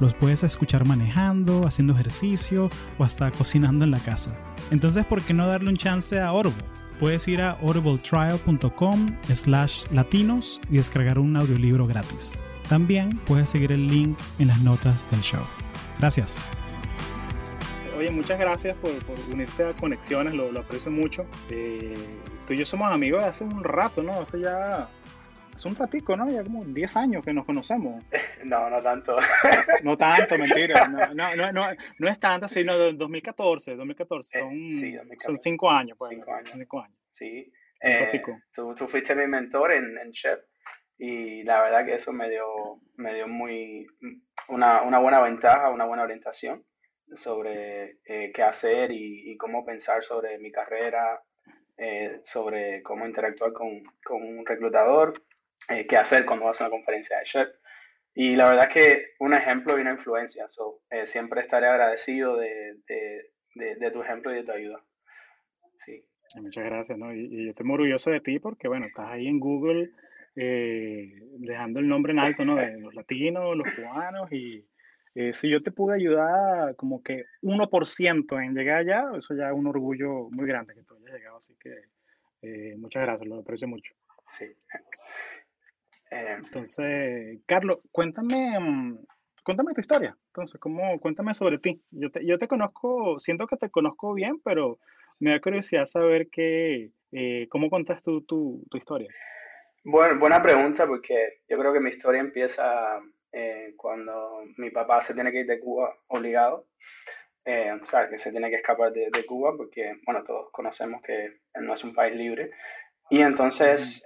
Los 0.00 0.14
puedes 0.14 0.42
escuchar 0.44 0.86
manejando, 0.86 1.66
haciendo 1.66 1.94
ejercicio 1.94 2.70
o 2.98 3.04
hasta 3.04 3.30
cocinando 3.30 3.84
en 3.84 3.90
la 3.90 3.98
casa. 3.98 4.38
Entonces, 4.70 5.04
¿por 5.04 5.22
qué 5.22 5.34
no 5.34 5.46
darle 5.46 5.70
un 5.70 5.76
chance 5.76 6.18
a 6.18 6.28
Audible? 6.28 6.62
Puedes 7.00 7.26
ir 7.28 7.40
a 7.40 7.52
audibletrial.com 7.52 9.06
slash 9.32 9.84
latinos 9.92 10.60
y 10.70 10.76
descargar 10.78 11.18
un 11.18 11.36
audiolibro 11.36 11.86
gratis. 11.86 12.38
También 12.68 13.18
puedes 13.26 13.48
seguir 13.48 13.72
el 13.72 13.86
link 13.86 14.18
en 14.38 14.48
las 14.48 14.60
notas 14.62 15.10
del 15.10 15.20
show. 15.20 15.42
Gracias. 15.98 16.38
Oye, 17.96 18.10
muchas 18.10 18.38
gracias 18.38 18.76
por, 18.76 18.92
unirte 19.32 19.64
a 19.64 19.72
Conexiones, 19.72 20.34
lo, 20.34 20.56
aprecio 20.58 20.90
mucho. 20.90 21.26
Eh, 21.50 21.94
tú 22.46 22.52
y 22.52 22.58
yo 22.58 22.66
somos 22.66 22.92
amigos 22.92 23.24
hace 23.24 23.44
un 23.44 23.64
rato, 23.64 24.02
¿no? 24.02 24.12
Hace 24.12 24.40
ya 24.40 24.88
es 25.58 25.64
un 25.64 25.74
ratico, 25.74 26.16
¿no? 26.16 26.30
Ya 26.30 26.44
como 26.44 26.64
10 26.64 26.96
años 26.96 27.24
que 27.24 27.32
nos 27.32 27.44
conocemos. 27.44 28.02
No, 28.44 28.70
no 28.70 28.80
tanto. 28.80 29.16
No 29.82 29.96
tanto, 29.96 30.38
mentira. 30.38 30.86
No, 30.88 31.12
no, 31.12 31.36
no, 31.36 31.52
no, 31.52 31.66
no 31.98 32.08
es 32.08 32.18
tanto, 32.20 32.48
sino 32.48 32.78
de 32.78 32.92
2014, 32.94 33.74
2014. 33.74 34.38
Son, 34.38 34.50
sí, 34.50 34.92
2014. 34.92 35.26
son 35.26 35.36
cinco 35.36 35.70
años, 35.70 35.98
pues. 35.98 36.10
Cinco 36.10 36.32
años. 36.32 36.52
Cinco 36.54 36.80
años. 36.80 36.98
Sí. 37.14 37.52
Eh, 37.80 38.22
tú, 38.54 38.74
tú, 38.74 38.88
fuiste 38.88 39.14
mi 39.14 39.26
mentor 39.26 39.72
en, 39.72 39.98
en 39.98 40.12
Chef 40.12 40.40
y 40.98 41.42
la 41.44 41.62
verdad 41.62 41.84
que 41.84 41.94
eso 41.94 42.12
me 42.12 42.28
dio, 42.28 42.80
me 42.96 43.14
dio 43.14 43.28
muy, 43.28 43.86
una, 44.48 44.82
una 44.82 44.98
buena 44.98 45.20
ventaja, 45.20 45.70
una 45.70 45.84
buena 45.84 46.02
orientación 46.02 46.64
sobre 47.14 47.98
eh, 48.04 48.32
qué 48.34 48.42
hacer 48.42 48.90
y, 48.90 49.30
y, 49.30 49.36
cómo 49.36 49.64
pensar 49.64 50.02
sobre 50.02 50.38
mi 50.38 50.50
carrera, 50.50 51.20
eh, 51.76 52.20
sobre 52.24 52.82
cómo 52.82 53.06
interactuar 53.06 53.52
con, 53.52 53.82
con 54.04 54.22
un 54.22 54.44
reclutador 54.44 55.22
eh, 55.68 55.86
qué 55.86 55.96
hacer 55.96 56.24
cuando 56.24 56.46
vas 56.46 56.60
a 56.60 56.64
una 56.64 56.70
conferencia 56.70 57.18
de 57.18 57.24
chef. 57.24 57.48
Y 58.14 58.36
la 58.36 58.48
verdad 58.48 58.68
es 58.68 58.74
que 58.74 59.06
un 59.20 59.34
ejemplo 59.34 59.78
y 59.78 59.82
una 59.82 59.92
influencia. 59.92 60.48
So, 60.48 60.80
eh, 60.90 61.06
siempre 61.06 61.42
estaré 61.42 61.66
agradecido 61.66 62.36
de, 62.36 62.76
de, 62.86 63.76
de, 63.76 63.90
tu 63.90 64.02
ejemplo 64.02 64.32
y 64.32 64.36
de 64.36 64.44
tu 64.44 64.52
ayuda. 64.52 64.82
Sí. 65.84 66.04
Muchas 66.40 66.64
gracias, 66.64 66.98
¿no? 66.98 67.12
Y, 67.12 67.44
yo 67.44 67.50
estoy 67.50 67.66
muy 67.66 67.74
orgulloso 67.74 68.10
de 68.10 68.20
ti 68.20 68.38
porque, 68.38 68.68
bueno, 68.68 68.86
estás 68.86 69.10
ahí 69.10 69.28
en 69.28 69.38
Google 69.38 69.90
eh, 70.36 71.12
dejando 71.38 71.80
el 71.80 71.88
nombre 71.88 72.12
en 72.12 72.18
alto, 72.18 72.44
¿no? 72.44 72.56
De 72.56 72.78
los 72.80 72.94
latinos, 72.94 73.56
los 73.56 73.66
cubanos 73.74 74.32
y 74.32 74.66
si 75.32 75.50
yo 75.50 75.60
te 75.64 75.72
pude 75.72 75.96
ayudar 75.96 76.76
como 76.76 77.02
que 77.02 77.24
1% 77.42 78.44
en 78.44 78.54
llegar 78.54 78.78
allá, 78.78 79.04
eso 79.18 79.34
ya 79.34 79.48
es 79.48 79.52
un 79.52 79.66
orgullo 79.66 80.30
muy 80.30 80.46
grande 80.46 80.74
que 80.74 80.84
tú 80.84 80.94
hayas 80.94 81.18
llegado. 81.18 81.38
Así 81.38 81.56
que 81.58 82.76
muchas 82.76 83.02
gracias, 83.02 83.28
lo 83.28 83.40
aprecio 83.40 83.66
mucho. 83.66 83.92
Sí. 84.38 84.46
Eh, 86.10 86.36
entonces, 86.38 87.40
Carlos, 87.46 87.78
cuéntame, 87.92 88.58
mm, 88.58 88.98
cuéntame 89.44 89.74
tu 89.74 89.80
historia. 89.80 90.16
Entonces, 90.28 90.60
¿cómo, 90.60 90.98
cuéntame 91.00 91.34
sobre 91.34 91.58
ti. 91.58 91.82
Yo 91.90 92.10
te, 92.10 92.24
yo 92.24 92.38
te 92.38 92.48
conozco, 92.48 93.18
siento 93.18 93.46
que 93.46 93.56
te 93.56 93.70
conozco 93.70 94.14
bien, 94.14 94.40
pero 94.44 94.78
me 95.20 95.32
da 95.32 95.40
curiosidad 95.40 95.86
saber 95.86 96.28
que, 96.28 96.90
eh, 97.12 97.48
cómo 97.50 97.68
contas 97.70 98.02
tú 98.02 98.22
tu, 98.22 98.64
tu, 98.70 98.76
historia. 98.76 99.10
Bueno, 99.84 100.18
buena 100.18 100.42
pregunta, 100.42 100.86
porque 100.86 101.40
yo 101.48 101.58
creo 101.58 101.72
que 101.72 101.80
mi 101.80 101.90
historia 101.90 102.20
empieza 102.20 103.00
eh, 103.32 103.74
cuando 103.76 104.44
mi 104.56 104.70
papá 104.70 105.00
se 105.02 105.14
tiene 105.14 105.32
que 105.32 105.40
ir 105.40 105.46
de 105.46 105.60
Cuba 105.60 105.94
obligado. 106.08 106.66
o 107.44 107.86
sea, 107.86 108.08
que 108.08 108.18
se 108.18 108.30
tiene 108.30 108.50
que 108.50 108.56
escapar 108.56 108.92
de, 108.92 109.08
de, 109.10 109.26
Cuba, 109.26 109.56
porque, 109.56 109.94
bueno, 110.04 110.22
todos 110.24 110.50
conocemos 110.52 111.02
que 111.02 111.40
no 111.60 111.74
es 111.74 111.84
un 111.84 111.94
país 111.94 112.14
libre. 112.14 112.50
Y 113.10 113.22
entonces, 113.22 114.04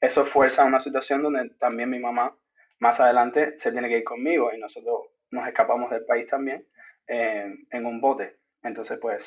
eso 0.00 0.24
fuerza 0.24 0.64
una 0.64 0.80
situación 0.80 1.22
donde 1.22 1.50
también 1.58 1.90
mi 1.90 1.98
mamá 1.98 2.36
más 2.78 2.98
adelante 2.98 3.58
se 3.58 3.70
tiene 3.72 3.88
que 3.88 3.98
ir 3.98 4.04
conmigo 4.04 4.50
y 4.52 4.58
nosotros 4.58 5.08
nos 5.30 5.46
escapamos 5.46 5.90
del 5.90 6.04
país 6.04 6.28
también 6.28 6.66
eh, 7.06 7.54
en 7.70 7.86
un 7.86 8.00
bote. 8.00 8.38
Entonces, 8.62 8.98
pues, 9.00 9.24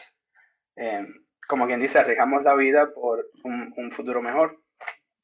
eh, 0.76 1.06
como 1.48 1.68
quien 1.68 1.80
dice, 1.80 2.00
arriesgamos 2.00 2.44
la 2.44 2.56
vida 2.56 2.92
por 2.94 3.30
un, 3.44 3.92
futuro 3.92 4.22
mejor. 4.22 4.60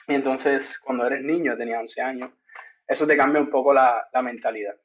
Y 0.07 0.15
entonces, 0.15 0.79
cuando 0.79 1.05
eres 1.07 1.23
niño, 1.23 1.57
tenía 1.57 1.79
11 1.79 2.01
años, 2.01 2.31
eso 2.87 3.07
te 3.07 3.17
cambia 3.17 3.41
un 3.41 3.49
poco 3.49 3.73
la, 3.73 4.07
mentalidad. 4.21 4.75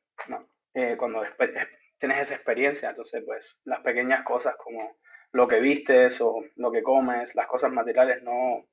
Eh, 0.75 0.97
cuando 0.97 1.23
tienes 1.99 2.19
esa 2.19 2.35
experiencia, 2.35 2.91
entonces, 2.91 3.23
pues, 3.25 3.57
las 3.65 3.81
pequeñas 3.81 4.23
cosas 4.25 4.57
como 4.57 4.97
lo 5.33 5.49
que 5.49 5.61
vistes 5.61 6.21
o 6.21 6.45
lo 6.57 6.71
que 6.71 6.83
comes, 6.83 7.35
las 7.35 7.47
cosas 7.47 7.73
materiales 7.73 8.23
no, 8.23 8.67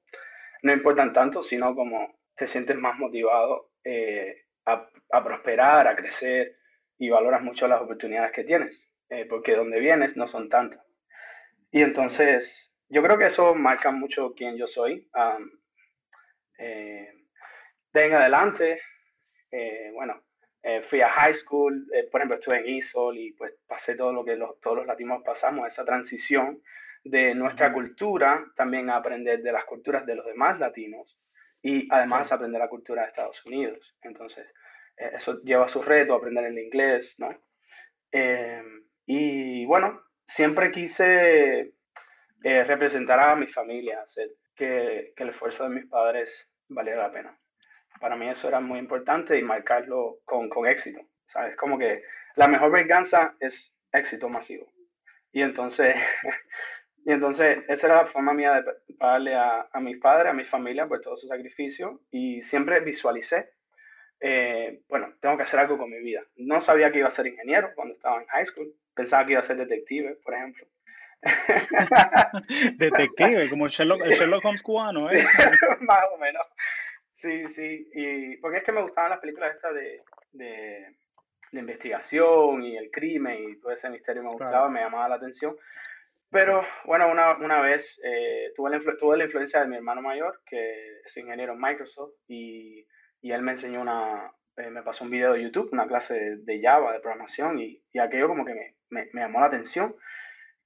no 0.62 0.74
importan 0.74 1.14
tanto, 1.14 1.44
sino 1.44 1.76
como 1.76 2.16
te 2.36 2.48
sientes 2.48 2.76
más 2.76 2.98
motivado 2.98 3.72
eh, 3.84 4.46
a, 4.66 5.24
prosperar, 5.24 5.88
a 5.88 5.96
crecer 5.96 6.58
y 6.98 7.10
valoras 7.10 7.42
mucho 7.42 7.68
las 7.68 7.82
oportunidades 7.82 8.32
que 8.32 8.44
tienes, 8.44 8.90
eh, 9.10 9.26
porque 9.26 9.56
donde 9.56 9.80
vienes 9.80 10.16
no 10.16 10.28
son 10.28 10.50
tantas. 10.50 10.80
Y 11.72 11.82
entonces, 11.82 12.74
yo 12.90 13.02
creo 13.02 13.18
que 13.18 13.28
eso 13.28 13.56
marca 13.56 13.92
mucho 13.92 14.34
quién 14.36 14.58
yo 14.58 14.68
soy. 14.68 15.10
eh, 16.58 17.14
de 17.94 18.06
en 18.06 18.14
adelante, 18.14 18.82
bueno, 19.94 20.24
fui 20.90 21.02
a 21.02 21.10
high 21.10 21.34
school, 21.34 21.86
por 22.10 22.22
ejemplo, 22.22 22.38
estuve 22.38 22.60
en 22.60 22.76
ISOL 22.76 23.18
y 23.18 23.34
pues 23.34 23.54
pasé 23.68 23.96
todo 23.96 24.14
lo 24.14 24.24
que 24.24 24.38
todos 24.62 24.78
los 24.78 24.86
latinos 24.86 25.22
pasamos, 25.26 25.68
esa 25.68 25.84
transición 25.84 26.62
de 27.04 27.34
nuestra 27.36 27.74
cultura, 27.74 28.46
también 28.56 28.90
aprender 28.90 29.42
de 29.42 29.52
las 29.52 29.66
culturas 29.66 30.06
de 30.06 30.16
los 30.16 30.26
demás 30.26 30.60
latinos 30.60 31.18
y 31.62 31.88
además 31.92 32.32
aprender 32.32 32.60
la 32.60 32.70
cultura 32.70 33.04
de 33.04 33.10
Estados 33.10 33.46
Unidos. 33.46 33.96
Entonces, 34.02 34.48
eh, 34.98 35.12
eso 35.18 35.42
lleva 35.44 35.68
su 35.70 35.82
reto, 35.82 36.16
aprender 36.16 36.46
el 36.46 36.58
inglés, 36.58 37.16
¿no? 37.18 37.36
Eh, 38.12 38.64
y 39.06 39.66
bueno, 39.66 40.02
siempre 40.26 40.72
quise 40.72 41.74
eh, 42.44 42.64
representar 42.64 43.20
a 43.20 43.36
mi 43.36 43.48
familia, 43.48 44.02
hacer 44.02 44.30
que, 44.56 45.14
que 45.16 45.24
el 45.24 45.30
esfuerzo 45.30 45.64
de 45.64 45.76
mis 45.76 45.88
padres 45.88 46.50
valiera 46.70 47.04
la 47.04 47.12
pena. 47.12 47.38
Para 48.00 48.16
mí 48.16 48.30
eso 48.30 48.48
era 48.48 48.60
muy 48.60 48.80
importante 48.80 49.38
y 49.38 49.44
marcarlo 49.44 50.20
con, 50.26 50.50
con 50.50 50.68
éxito. 50.68 51.02
¿sabes? 51.32 51.56
Como 51.56 51.78
que 51.78 52.04
la 52.36 52.48
mejor 52.48 52.72
venganza 52.72 53.36
es 53.40 53.74
éxito 53.92 54.30
masivo. 54.30 54.68
Y 55.32 55.42
entonces 55.42 55.96
Y 57.06 57.12
entonces 57.12 57.64
esa 57.68 57.88
era 57.88 57.96
la 58.04 58.08
forma 58.08 58.34
mía 58.34 58.62
de 58.62 58.96
pagarle 58.98 59.36
a, 59.36 59.68
a 59.72 59.80
mis 59.80 59.98
padres, 59.98 60.32
a 60.32 60.34
mi 60.34 60.46
familia 60.46 60.88
por 60.88 61.02
todo 61.02 61.18
su 61.18 61.28
sacrificio 61.28 62.02
y 62.12 62.44
siempre 62.44 62.80
visualicé, 62.80 63.50
eh, 64.20 64.82
bueno, 64.88 65.14
tengo 65.20 65.36
que 65.36 65.44
hacer 65.44 65.60
algo 65.60 65.80
con 65.80 65.90
mi 65.90 66.00
vida. 66.00 66.22
No 66.36 66.62
sabía 66.62 66.92
que 66.92 67.00
iba 67.00 67.08
a 67.08 67.12
ser 67.12 67.26
ingeniero 67.26 67.72
cuando 67.74 67.96
estaba 67.96 68.22
en 68.22 68.28
high 68.28 68.46
school, 68.46 68.72
pensaba 68.94 69.26
que 69.26 69.32
iba 69.32 69.42
a 69.42 69.46
ser 69.46 69.58
detective, 69.58 70.18
por 70.24 70.36
ejemplo. 70.36 70.68
detective, 72.78 73.50
como 73.50 73.68
Sherlock, 73.68 74.06
Sherlock 74.06 74.46
Holmes 74.46 74.62
cubano, 74.62 75.12
¿eh? 75.12 75.24
Más 75.82 76.06
o 76.14 76.18
menos. 76.20 76.48
Sí, 77.16 77.48
sí, 77.54 77.88
y 77.94 78.38
porque 78.38 78.60
es 78.60 78.64
que 78.64 78.72
me 78.72 78.82
gustaban 78.82 79.12
las 79.12 79.20
películas 79.20 79.56
estas 79.56 79.74
de, 79.74 80.02
de, 80.34 80.96
de 81.52 81.60
investigación 81.60 82.64
y 82.64 82.78
el 82.78 82.90
crimen 82.90 83.50
y 83.50 83.60
todo 83.60 83.72
ese 83.72 83.90
misterio 83.90 84.24
me 84.24 84.30
gustaba, 84.30 84.70
me 84.70 84.82
llamaba 84.82 85.10
la 85.10 85.16
atención. 85.16 85.56
Pero 86.32 86.66
bueno, 86.86 87.12
una, 87.12 87.36
una 87.38 87.60
vez 87.60 88.00
eh, 88.04 88.54
tuve, 88.56 88.70
la 88.70 88.80
tuve, 88.98 89.18
la 89.18 89.26
influencia 89.26 89.60
de 89.60 89.68
mi 89.68 89.76
hermano 89.76 90.02
mayor, 90.02 90.42
que 90.46 91.02
es 91.06 91.18
ingeniero 91.18 91.54
en 91.54 91.60
Microsoft, 91.60 92.14
y, 92.30 92.88
y 93.22 93.32
él 93.34 93.42
me 93.42 93.52
enseñó 93.52 93.82
una, 93.82 94.32
eh, 94.56 94.70
me 94.70 94.82
pasó 94.82 95.04
un 95.04 95.12
video 95.12 95.34
de 95.34 95.44
YouTube, 95.44 95.70
una 95.74 95.88
clase 95.88 96.38
de, 96.38 96.62
Java, 96.62 96.94
de 96.94 97.02
programación, 97.02 97.60
y, 97.60 97.84
y 97.92 98.00
aquello 98.00 98.30
como 98.30 98.46
que 98.46 98.54
me, 98.54 98.76
me, 98.90 99.10
me, 99.12 99.22
llamó 99.22 99.42
la 99.42 99.48
atención. 99.48 99.94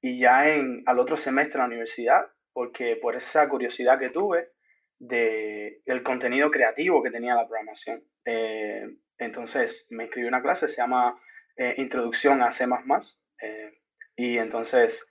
Y 0.01 0.19
ya 0.19 0.49
en, 0.49 0.83
al 0.85 0.99
otro 0.99 1.17
semestre 1.17 1.55
en 1.55 1.61
la 1.61 1.67
universidad, 1.67 2.27
porque 2.53 2.97
por 2.97 3.15
esa 3.15 3.49
curiosidad 3.49 3.97
que 3.97 4.11
tuve 4.11 4.49
de, 4.99 5.81
del 5.87 6.03
contenido 6.03 6.51
creativo 6.51 7.01
que 7.01 7.09
tenía 7.09 7.33
la 7.33 7.47
programación, 7.47 8.03
eh, 8.23 8.87
entonces 9.17 9.87
me 9.89 10.03
inscribí 10.03 10.27
una 10.27 10.43
clase, 10.43 10.67
se 10.67 10.77
llama 10.77 11.19
Introducción 11.77 12.43
a 12.43 12.51
C++, 12.51 12.67
y 14.17 14.37
entonces 14.37 15.01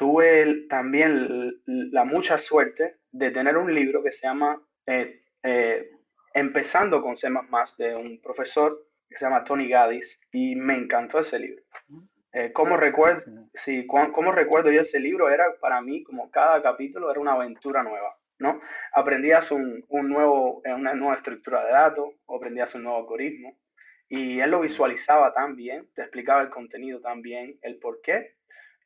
tuve 0.00 0.66
también 0.70 1.60
la 1.66 2.04
mucha 2.04 2.38
suerte 2.38 2.96
de 3.12 3.30
tener 3.32 3.58
un 3.58 3.74
libro 3.74 4.02
que 4.02 4.12
se 4.12 4.26
llama 4.26 4.58
eh, 4.86 5.20
eh, 5.42 5.90
Empezando 6.32 7.02
con 7.02 7.18
C++ 7.18 7.28
de 7.76 7.94
un 7.94 8.18
profesor 8.22 8.78
que 9.06 9.18
se 9.18 9.26
llama 9.26 9.44
Tony 9.44 9.68
Gaddis 9.68 10.18
y 10.32 10.56
me 10.56 10.74
encantó 10.74 11.18
ese 11.18 11.38
libro. 11.38 11.62
Eh, 12.32 12.50
¿cómo, 12.50 12.78
recuerdo, 12.78 13.20
sí, 13.52 13.86
¿Cómo 13.86 14.32
recuerdo 14.32 14.70
yo 14.70 14.80
ese 14.80 14.98
libro? 14.98 15.28
Era 15.28 15.44
para 15.60 15.82
mí 15.82 16.02
como 16.02 16.30
cada 16.30 16.62
capítulo 16.62 17.10
era 17.10 17.20
una 17.20 17.32
aventura 17.32 17.82
nueva, 17.82 18.16
¿no? 18.38 18.58
Aprendías 18.94 19.50
un, 19.50 19.84
un 19.88 20.08
nuevo, 20.08 20.62
eh, 20.64 20.72
una 20.72 20.94
nueva 20.94 21.16
estructura 21.16 21.62
de 21.66 21.72
datos, 21.72 22.14
aprendías 22.26 22.74
un 22.74 22.84
nuevo 22.84 23.00
algoritmo, 23.00 23.54
y 24.08 24.40
él 24.40 24.50
lo 24.50 24.60
visualizaba 24.60 25.34
tan 25.34 25.56
bien, 25.56 25.90
te 25.94 26.00
explicaba 26.00 26.40
el 26.40 26.48
contenido 26.48 27.00
tan 27.02 27.20
bien, 27.20 27.58
el 27.60 27.78
por 27.78 28.00
qué 28.00 28.36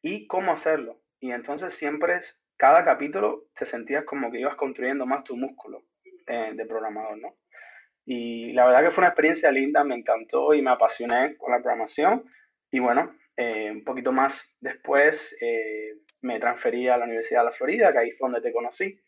y 0.02 0.26
cómo 0.26 0.52
hacerlo. 0.52 1.03
Y 1.24 1.32
entonces 1.32 1.72
siempre, 1.72 2.16
es, 2.16 2.38
cada 2.58 2.84
capítulo 2.84 3.44
te 3.58 3.64
sentías 3.64 4.04
como 4.04 4.30
que 4.30 4.40
ibas 4.40 4.56
construyendo 4.56 5.06
más 5.06 5.24
tu 5.24 5.38
músculo 5.38 5.82
eh, 6.26 6.52
de 6.54 6.66
programador, 6.66 7.16
¿no? 7.16 7.36
Y 8.04 8.52
la 8.52 8.66
verdad 8.66 8.82
que 8.82 8.90
fue 8.90 9.00
una 9.00 9.08
experiencia 9.08 9.50
linda, 9.50 9.84
me 9.84 9.94
encantó 9.94 10.52
y 10.52 10.60
me 10.60 10.70
apasioné 10.70 11.38
con 11.38 11.50
la 11.50 11.62
programación. 11.62 12.24
Y 12.70 12.78
bueno, 12.78 13.16
eh, 13.38 13.70
un 13.70 13.84
poquito 13.84 14.12
más 14.12 14.38
después 14.60 15.34
eh, 15.40 15.94
me 16.20 16.38
transferí 16.38 16.88
a 16.88 16.98
la 16.98 17.06
Universidad 17.06 17.40
de 17.40 17.46
la 17.46 17.56
Florida, 17.56 17.90
que 17.90 18.00
ahí 18.00 18.10
fue 18.10 18.28
donde 18.28 18.46
te 18.46 18.52
conocí. 18.52 19.00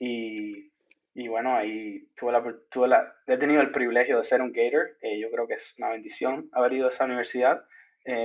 y, 0.00 0.72
y, 1.14 1.28
bueno, 1.28 1.54
ahí 1.54 2.08
tuve 2.16 2.32
la, 2.32 2.42
tuve 2.72 2.88
la, 2.88 3.14
he 3.28 3.36
tenido 3.36 3.60
el 3.60 3.70
privilegio 3.70 4.18
de 4.18 4.24
ser 4.24 4.42
un 4.42 4.52
Gator. 4.52 4.96
yo 5.00 5.30
creo 5.30 5.46
que 5.46 5.54
es 5.54 5.74
una 5.78 5.90
bendición 5.90 6.48
haber 6.50 6.72
ido 6.72 6.88
a 6.88 6.90
esa 6.90 7.04
universidad 7.04 7.64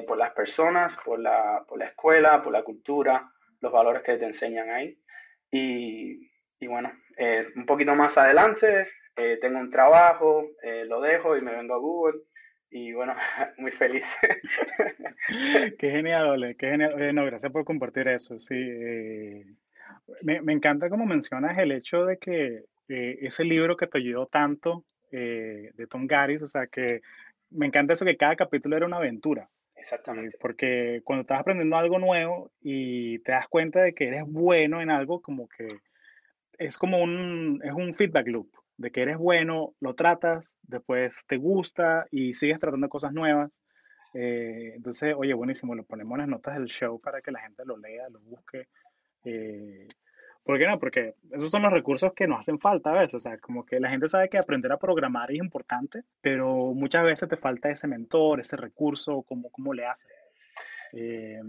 por 0.08 0.18
las 0.18 0.32
personas, 0.32 0.94
por 1.06 1.20
la, 1.20 1.64
por 1.68 1.80
la 1.80 1.86
escuela, 1.86 2.44
por 2.44 2.52
la 2.52 2.64
cultura, 2.64 3.32
los 3.62 3.72
valores 3.72 4.04
que 4.04 4.18
te 4.18 4.26
enseñan 4.26 4.70
ahí. 4.70 4.98
Y, 5.52 6.30
y 6.60 6.68
bueno, 6.68 6.92
un 7.56 7.66
poquito 7.66 7.96
más 7.96 8.18
adelante 8.18 8.88
eh, 9.22 9.38
tengo 9.42 9.60
un 9.60 9.70
trabajo, 9.70 10.52
eh, 10.64 10.86
lo 10.86 11.02
dejo 11.02 11.36
y 11.36 11.42
me 11.42 11.54
vengo 11.54 11.74
a 11.74 11.78
Google. 11.78 12.22
Y 12.72 12.94
bueno, 12.94 13.16
muy 13.58 13.72
feliz. 13.72 14.06
qué 15.78 15.92
genial, 15.92 16.30
Ole, 16.30 16.56
qué 16.56 16.70
genial. 16.70 17.14
no, 17.14 17.26
gracias 17.26 17.52
por 17.52 17.66
compartir 17.66 18.08
eso. 18.08 18.40
Sí, 18.40 18.56
eh, 18.56 19.46
me, 20.22 20.42
me, 20.42 20.54
encanta 20.54 20.90
como 20.90 21.06
mencionas 21.06 21.58
el 21.58 21.74
hecho 21.74 22.06
de 22.06 22.18
que 22.18 22.64
ese 22.88 23.44
libro 23.44 23.76
que 23.76 23.88
te 23.88 23.98
ayudó 23.98 24.26
tanto 24.26 24.84
de 25.12 25.88
Tom 25.90 26.08
Garis, 26.08 26.42
o 26.42 26.48
sea, 26.48 26.68
que 26.68 27.02
me 27.52 27.66
encanta 27.66 27.94
eso 27.94 28.06
que 28.06 28.18
cada 28.18 28.36
capítulo 28.36 28.78
era 28.78 28.86
una 28.86 28.98
aventura. 28.98 29.48
Exactamente. 29.90 30.38
Porque 30.40 31.02
cuando 31.04 31.22
estás 31.22 31.40
aprendiendo 31.42 31.76
algo 31.76 31.98
nuevo 31.98 32.52
y 32.62 33.18
te 33.20 33.32
das 33.32 33.48
cuenta 33.48 33.82
de 33.82 33.94
que 33.96 34.08
eres 34.08 34.24
bueno 34.28 34.82
en 34.82 34.92
algo, 34.92 35.20
como 35.20 35.50
que 35.50 35.80
es 36.60 36.78
como 36.78 37.02
un, 37.02 37.60
es 37.64 37.74
un 37.74 37.96
feedback 37.96 38.28
loop 38.28 38.52
de 38.78 38.92
que 38.92 39.02
eres 39.02 39.18
bueno, 39.18 39.74
lo 39.80 39.96
tratas, 39.96 40.54
después 40.62 41.26
te 41.28 41.38
gusta 41.38 42.06
y 42.12 42.36
sigues 42.36 42.60
tratando 42.60 42.88
cosas 42.88 43.14
nuevas. 43.14 43.52
Eh, 44.14 44.74
entonces, 44.76 45.16
oye, 45.18 45.34
buenísimo, 45.34 45.74
lo 45.74 45.84
ponemos 45.84 46.16
en 46.16 46.20
las 46.20 46.30
notas 46.30 46.56
del 46.56 46.68
show 46.68 47.02
para 47.02 47.22
que 47.22 47.32
la 47.32 47.40
gente 47.42 47.64
lo 47.66 47.76
lea, 47.78 48.10
lo 48.10 48.20
busque. 48.20 48.68
Eh, 49.26 49.88
¿Por 50.50 50.58
qué 50.58 50.66
no? 50.66 50.80
Porque 50.80 51.14
esos 51.32 51.52
son 51.52 51.62
los 51.62 51.72
recursos 51.72 52.12
que 52.14 52.26
nos 52.26 52.40
hacen 52.40 52.58
falta 52.58 52.90
a 52.90 52.96
veces. 52.96 53.14
O 53.14 53.20
sea, 53.20 53.38
como 53.38 53.68
que 53.68 53.80
la 53.80 53.88
gente 53.88 54.10
sabe 54.10 54.30
que 54.30 54.40
aprender 54.40 54.72
a 54.72 54.80
programar 54.80 55.30
es 55.30 55.38
importante, 55.38 56.02
pero 56.22 56.74
muchas 56.74 57.04
veces 57.04 57.30
te 57.30 57.38
falta 57.38 57.70
ese 57.70 57.86
mentor, 57.86 58.40
ese 58.40 58.58
recurso, 58.58 59.22
¿cómo, 59.28 59.52
cómo 59.52 59.76
le 59.76 59.86
haces? 59.86 60.12
Eh, 60.94 61.40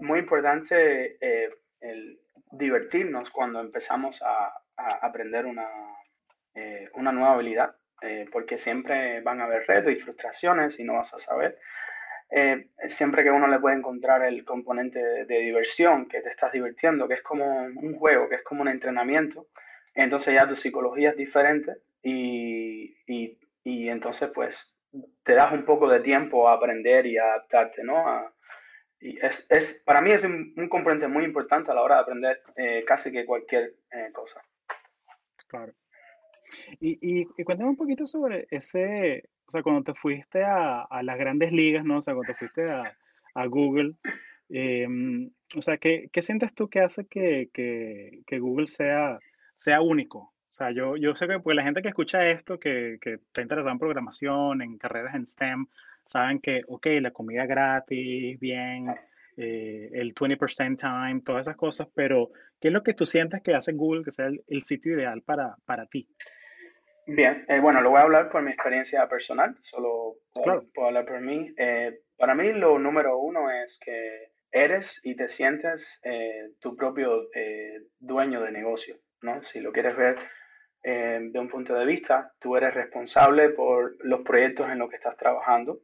muy 0.00 0.18
importante 0.18 1.16
el 1.80 2.18
divertirnos 2.50 3.30
cuando 3.30 3.60
empezamos 3.60 4.20
a, 4.20 4.52
a 4.76 4.98
aprender 5.00 5.46
una, 5.46 5.68
eh, 6.56 6.88
una 6.94 7.12
nueva 7.12 7.34
habilidad, 7.34 7.76
eh, 8.02 8.26
porque 8.32 8.58
siempre 8.58 9.20
van 9.20 9.40
a 9.40 9.44
haber 9.44 9.64
retos 9.68 9.92
y 9.92 10.00
frustraciones 10.00 10.76
y 10.80 10.82
no 10.82 10.94
vas 10.94 11.14
a 11.14 11.18
saber. 11.18 11.56
Eh, 12.30 12.68
siempre 12.88 13.24
que 13.24 13.30
uno 13.30 13.48
le 13.48 13.58
puede 13.58 13.76
encontrar 13.76 14.24
el 14.24 14.44
componente 14.44 15.02
de, 15.24 15.38
diversión, 15.40 16.06
que 16.06 16.20
te 16.20 16.28
estás 16.28 16.52
divirtiendo, 16.52 17.08
que 17.08 17.14
es 17.14 17.22
como 17.22 17.44
un 17.64 17.96
juego, 17.96 18.28
que 18.28 18.36
es 18.36 18.42
como 18.42 18.62
un 18.62 18.68
entrenamiento, 18.68 19.48
entonces 19.94 20.34
ya 20.34 20.46
tu 20.46 20.54
psicología 20.54 21.10
es 21.10 21.16
diferente 21.16 21.74
y, 22.02 22.96
y, 23.06 23.36
y 23.64 23.88
entonces 23.88 24.30
pues 24.32 24.56
te 25.24 25.34
das 25.34 25.52
un 25.52 25.64
poco 25.64 25.88
de 25.88 26.00
tiempo 26.00 26.48
a 26.48 26.54
aprender 26.54 27.06
y 27.06 27.18
a 27.18 27.24
adaptarte, 27.24 27.82
¿no? 27.82 28.32
y 29.00 29.18
es, 29.24 29.44
es, 29.48 29.82
para 29.84 30.00
mí 30.00 30.12
es 30.12 30.22
un, 30.22 30.54
componente 30.68 31.08
muy 31.08 31.24
importante 31.24 31.70
a 31.70 31.74
la 31.74 31.82
hora 31.82 31.96
de 31.96 32.02
aprender 32.02 32.42
casi 32.86 33.10
que 33.10 33.26
cualquier 33.26 33.74
cosa. 34.12 34.40
Claro. 35.48 35.72
Y, 36.80 36.98
y, 37.00 37.44
cuéntame 37.44 37.70
un 37.70 37.76
poquito 37.76 38.06
sobre 38.06 38.46
ese, 38.50 39.28
o 39.50 39.52
sea, 39.52 39.64
cuando 39.64 39.82
te 39.82 39.94
fuiste 39.94 40.44
a, 40.44 40.86
las 41.02 41.18
grandes 41.18 41.50
ligas, 41.52 41.84
¿no? 41.84 41.96
O 41.96 42.00
sea, 42.00 42.14
cuando 42.14 42.32
te 42.32 42.38
fuiste 42.38 42.70
a, 42.70 43.46
Google, 43.46 43.94
em, 44.48 45.28
o 45.56 45.60
sea, 45.60 45.76
¿qué, 45.78 46.08
¿qué, 46.12 46.22
sientes 46.22 46.54
tú 46.54 46.68
que 46.68 46.78
hace 46.78 47.06
que, 47.08 47.50
Google 48.30 48.68
sea, 48.68 49.18
único? 49.82 50.18
O 50.20 50.52
sea, 50.52 50.70
yo, 50.70 50.94
sé 51.16 51.26
que 51.26 51.40
pues, 51.40 51.56
la 51.56 51.64
gente 51.64 51.82
que 51.82 51.88
escucha 51.88 52.30
esto, 52.30 52.60
que, 52.60 52.98
que 53.00 53.14
está 53.14 53.42
interesada 53.42 53.72
en 53.72 53.80
programación, 53.80 54.62
en 54.62 54.78
carreras 54.78 55.16
en 55.16 55.26
STEM, 55.26 55.66
saben 56.04 56.38
que, 56.38 56.62
ok, 56.68 56.86
la 57.00 57.10
comida 57.10 57.44
gratis, 57.44 58.38
bien, 58.38 58.86
eh, 59.36 59.90
el 59.94 60.14
20% 60.14 60.76
time, 60.78 61.22
todas 61.22 61.48
esas 61.48 61.56
cosas, 61.56 61.88
pero 61.92 62.30
¿qué 62.60 62.68
es 62.68 62.74
lo 62.74 62.84
que 62.84 62.94
tú 62.94 63.04
sientes 63.04 63.42
que 63.42 63.56
hace 63.56 63.72
Google 63.72 64.04
que 64.04 64.12
sea 64.12 64.26
el, 64.26 64.62
sitio 64.62 64.94
ideal 64.94 65.22
para 65.22 65.86
ti? 65.86 66.06
Bien, 67.12 67.44
eh, 67.48 67.58
bueno, 67.58 67.80
lo 67.80 67.90
voy 67.90 67.98
a 67.98 68.02
hablar 68.02 68.30
por 68.30 68.40
mi 68.40 68.52
experiencia 68.52 69.08
personal, 69.08 69.56
solo 69.62 70.14
puedo, 70.32 70.86
hablar 70.86 71.06
por 71.06 71.20
mí. 71.20 71.52
Eh, 71.56 72.02
para 72.16 72.36
mí 72.36 72.52
lo 72.52 72.78
número 72.78 73.18
uno 73.18 73.50
es 73.50 73.80
que 73.84 74.30
eres 74.52 75.00
y 75.02 75.16
te 75.16 75.28
sientes 75.28 75.84
eh, 76.04 76.50
tu 76.60 76.76
propio 76.76 77.28
dueño 77.98 78.40
de 78.40 78.52
negocio, 78.52 78.96
¿no? 79.22 79.42
Si 79.42 79.58
lo 79.58 79.72
quieres 79.72 79.96
ver 79.96 80.18
de 80.82 81.38
un 81.38 81.48
punto 81.48 81.74
de 81.74 81.84
vista, 81.84 82.32
tú 82.38 82.56
eres 82.56 82.74
responsable 82.74 83.50
por 83.50 83.96
los 84.06 84.20
proyectos 84.20 84.70
en 84.70 84.78
los 84.78 84.88
que 84.88 84.96
estás 84.96 85.16
trabajando. 85.16 85.80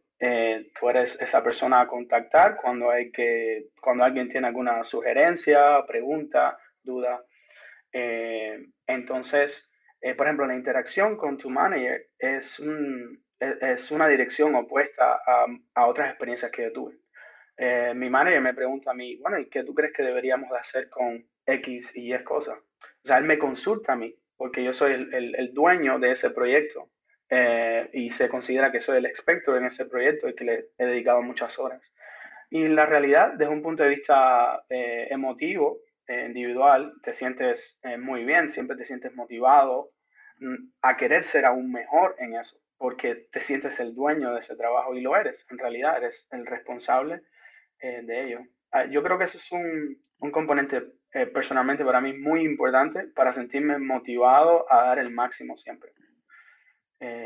tú 0.78 0.88
eres 0.88 1.20
esa 1.20 1.42
persona 1.42 1.80
a 1.80 1.88
contactar 1.88 2.56
cuando, 2.62 2.88
hay 2.88 3.10
que, 3.10 3.66
cuando 3.80 4.04
alguien 4.04 4.28
tiene 4.28 4.46
alguna 4.46 4.84
sugerencia, 4.84 5.84
pregunta, 5.88 6.56
duda. 6.84 7.20
entonces, 8.86 9.68
eh, 10.06 10.14
por 10.14 10.26
ejemplo, 10.26 10.46
la 10.46 10.54
interacción 10.54 11.16
con 11.16 11.36
tu 11.36 11.50
manager 11.50 12.06
es, 12.16 12.60
un, 12.60 13.24
e, 13.40 13.56
es 13.60 13.90
una 13.90 14.06
dirección 14.06 14.54
opuesta 14.54 15.14
a, 15.26 15.46
a, 15.74 15.86
otras 15.86 16.10
experiencias 16.10 16.52
que 16.52 16.62
yo 16.62 16.72
tuve. 16.72 16.94
Eh, 17.56 17.92
mi 17.92 18.08
manager 18.08 18.40
me 18.40 18.54
pregunta 18.54 18.92
a 18.92 18.94
mí, 18.94 19.16
bueno, 19.16 19.36
¿y 19.40 19.48
qué 19.48 19.64
tú 19.64 19.74
crees 19.74 19.92
que 19.92 20.04
deberíamos 20.04 20.48
de 20.50 20.58
hacer 20.58 20.88
con 20.90 21.26
X 21.44 21.90
y 21.96 22.14
Y 22.14 22.22
cosas? 22.22 22.56
O 22.56 23.06
sea, 23.08 23.18
él 23.18 23.24
me 23.24 23.36
consulta 23.36 23.94
a 23.94 23.96
mí, 23.96 24.14
porque 24.36 24.62
yo 24.62 24.72
soy 24.72 24.92
el, 24.92 25.12
el, 25.12 25.34
el 25.34 25.52
dueño 25.52 25.98
de 25.98 26.12
ese 26.12 26.30
proyecto 26.30 26.88
eh, 27.28 27.90
y 27.92 28.10
se 28.10 28.28
considera 28.28 28.70
que 28.70 28.82
soy 28.82 28.98
el 28.98 29.06
experto 29.06 29.56
en 29.56 29.64
ese 29.64 29.86
proyecto 29.86 30.28
y 30.28 30.36
que 30.36 30.44
le 30.44 30.68
he 30.78 30.86
dedicado 30.86 31.20
muchas 31.20 31.58
horas. 31.58 31.82
Y 32.48 32.68
la 32.68 32.86
realidad, 32.86 33.32
desde 33.32 33.52
un 33.52 33.60
punto 33.60 33.82
de 33.82 33.88
vista 33.88 34.62
emotivo, 34.68 35.80
eh, 36.08 36.26
individual, 36.26 36.92
te 37.02 37.12
sientes 37.14 37.80
eh, 37.82 37.98
muy 37.98 38.24
bien, 38.24 38.52
siempre 38.52 38.76
te 38.76 38.84
sientes 38.84 39.12
motivado 39.16 39.90
a 40.82 40.96
querer 40.96 41.24
ser 41.24 41.44
aún 41.44 41.70
mejor 41.70 42.16
en 42.18 42.34
eso, 42.34 42.58
porque 42.78 43.28
te 43.32 43.40
sientes 43.40 43.78
el 43.80 43.94
dueño 43.94 44.34
de 44.34 44.40
ese 44.40 44.56
trabajo 44.56 44.94
y 44.94 45.00
lo 45.00 45.16
eres, 45.16 45.44
en 45.50 45.58
realidad 45.58 45.96
eres 45.96 46.26
el 46.30 46.46
responsable 46.46 47.22
eh, 47.80 48.02
de 48.02 48.24
ello. 48.24 48.40
Ah, 48.72 48.84
yo 48.84 49.02
creo 49.02 49.18
que 49.18 49.24
eso 49.24 49.38
es 49.38 49.52
un, 49.52 49.98
un 50.18 50.30
componente 50.30 50.82
personalmente 51.32 51.82
para 51.82 52.02
mí 52.02 52.12
muy 52.12 52.44
importante 52.44 53.04
para 53.14 53.32
sentirme 53.32 53.78
motivado 53.78 54.70
a 54.70 54.82
dar 54.82 54.98
el 54.98 55.10
máximo 55.10 55.56
siempre. 55.56 55.92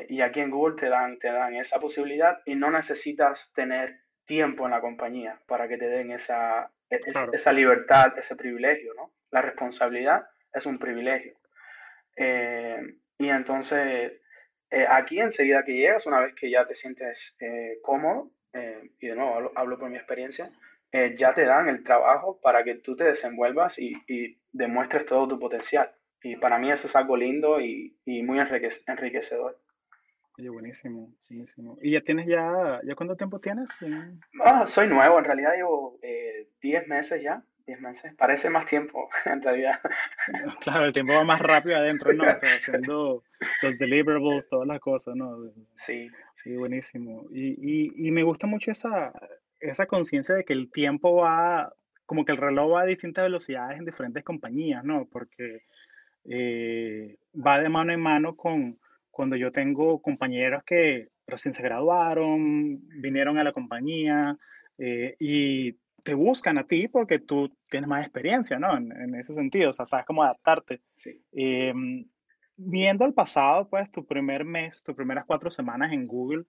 y 0.09 0.21
aquí 0.21 0.40
en 0.40 0.50
Google 0.50 0.76
te 0.76 0.88
dan, 0.88 1.19
te 1.19 1.33
dan 1.33 1.55
esa 1.57 1.81
posibilidad 1.81 2.40
y 2.45 2.55
no 2.55 2.71
necesitas 2.71 3.50
tener 3.52 4.00
tiempo 4.26 4.64
en 4.64 4.71
la 4.71 4.81
compañía 4.81 5.40
para 5.49 5.67
que 5.67 5.76
te 5.76 5.88
den 5.88 6.12
esa, 6.12 6.71
e, 6.88 7.00
esa 7.33 7.52
libertad, 7.52 8.17
ese 8.17 8.37
privilegio, 8.37 8.95
¿no? 8.95 9.11
La 9.33 9.43
responsabilidad 9.43 10.25
es 10.52 10.67
un 10.67 10.79
privilegio. 10.79 11.35
Eh, 12.17 12.81
y 13.21 13.29
entonces, 13.29 14.12
eh, 14.71 14.87
aquí 14.89 15.21
enseguida 15.21 15.62
que 15.62 15.77
llegas, 15.77 16.07
una 16.07 16.21
vez 16.21 16.35
que 16.35 16.50
ya 16.50 16.67
te 16.67 16.75
sientes 16.75 17.37
eh, 17.39 17.79
cómodo, 17.83 18.31
y 18.99 19.07
de 19.07 19.15
nuevo 19.15 19.53
hablo, 19.55 19.79
por 19.79 19.89
mi 19.89 19.97
experiencia, 19.97 20.50
ya 21.17 21.33
te 21.35 21.45
dan 21.45 21.69
el 21.69 21.85
trabajo 21.85 22.41
para 22.43 22.65
que 22.65 22.75
tú 22.75 22.97
te 22.97 23.05
desenvuelvas 23.05 23.79
y, 23.79 23.93
y, 24.09 24.41
demuestres 24.50 25.07
todo 25.07 25.29
tu 25.29 25.39
potencial. 25.39 25.93
Y 26.21 26.35
para 26.35 26.59
mí 26.59 26.73
eso 26.73 26.89
es 26.89 26.97
algo 26.97 27.17
lindo 27.17 27.61
y, 27.61 27.97
y 28.05 28.25
muy 28.25 28.41
enriquecedor. 28.41 29.57
Oye, 30.41 30.49
buenísimo, 30.49 31.12
buenísimo. 31.29 31.77
¿Y 31.83 31.93
ya 31.93 32.00
tienes 32.00 32.27
ya, 32.27 32.81
ya 32.83 32.95
cuánto 32.95 33.15
tiempo 33.15 33.41
tienes? 33.41 33.69
Ah, 34.43 34.67
soy 34.67 34.89
nuevo, 34.89 35.19
en 35.19 35.25
realidad 35.27 35.53
llevo 35.55 35.99
10 36.00 36.83
eh, 36.83 36.87
meses 36.87 37.23
ya, 37.23 37.45
10 37.71 37.81
meses. 37.81 38.15
Parece 38.17 38.50
más 38.50 38.67
tiempo, 38.67 39.09
en 39.25 39.43
realidad. 39.43 39.81
Claro, 40.61 40.87
el 40.87 40.93
tiempo 40.93 41.15
va 41.15 41.25
más 41.25 41.41
rápido 41.41 41.77
adentro, 41.77 42.12
¿no? 42.12 42.25
O 42.25 42.37
sea, 42.37 42.57
haciendo 42.57 43.23
los 43.62 43.79
deliverables, 43.79 44.49
todas 44.49 44.67
las 44.67 44.81
cosas, 44.81 45.17
¿no? 45.17 45.50
Sí. 45.77 46.11
Sí, 46.43 46.57
buenísimo. 46.57 47.27
Y, 47.31 47.55
y, 47.59 48.09
y 48.09 48.11
me 48.11 48.23
gusta 48.23 48.47
mucho 48.47 48.71
esa, 48.71 49.12
esa 49.61 49.87
conciencia 49.87 50.35
de 50.35 50.45
que 50.45 50.53
el 50.53 50.71
tiempo 50.71 51.17
va, 51.17 51.73
como 52.07 52.25
que 52.25 52.33
el 52.33 52.39
reloj 52.39 52.75
va 52.75 52.83
a 52.83 52.87
distintas 52.87 53.25
velocidades 53.25 53.79
en 53.79 53.85
diferentes 53.85 54.25
compañías, 54.25 54.85
¿no? 54.85 55.07
Porque 55.11 55.62
eh, 56.25 57.17
va 57.35 57.61
de 57.61 57.69
mano 57.69 57.93
en 57.93 58.00
mano 58.00 58.37
con 58.37 58.79
cuando 59.11 59.37
yo 59.37 59.53
tengo 59.53 60.00
compañeros 60.00 60.62
que 60.65 61.09
recién 61.27 61.53
se 61.53 61.62
graduaron, 61.62 62.81
vinieron 63.00 63.39
a 63.39 63.45
la 63.45 63.53
compañía 63.53 64.37
eh, 64.79 65.15
y 65.19 65.77
te 66.02 66.14
buscan 66.14 66.59
a 66.59 66.66
ti 66.66 66.88
porque 66.88 67.19
tú 67.19 67.54
tienes 67.69 67.88
más 67.88 68.02
experiencia, 68.02 68.59
¿no? 68.59 68.76
En, 68.76 69.14
ese 69.14 69.35
sentido, 69.35 69.71
o 69.71 69.73
sea, 69.73 69.87
sabes 69.87 70.07
cómo 70.07 70.23
adaptarte. 70.23 70.80
Sí. 70.97 71.23
Em, 71.33 72.07
viendo 72.57 73.04
al 73.04 73.14
pasado, 73.14 73.69
pues, 73.69 73.90
tu 73.90 74.07
primer 74.07 74.45
mes, 74.45 74.83
tus 74.83 74.95
primeras 74.95 75.25
cuatro 75.26 75.50
semanas 75.50 75.92
en 75.92 76.07
Google, 76.07 76.45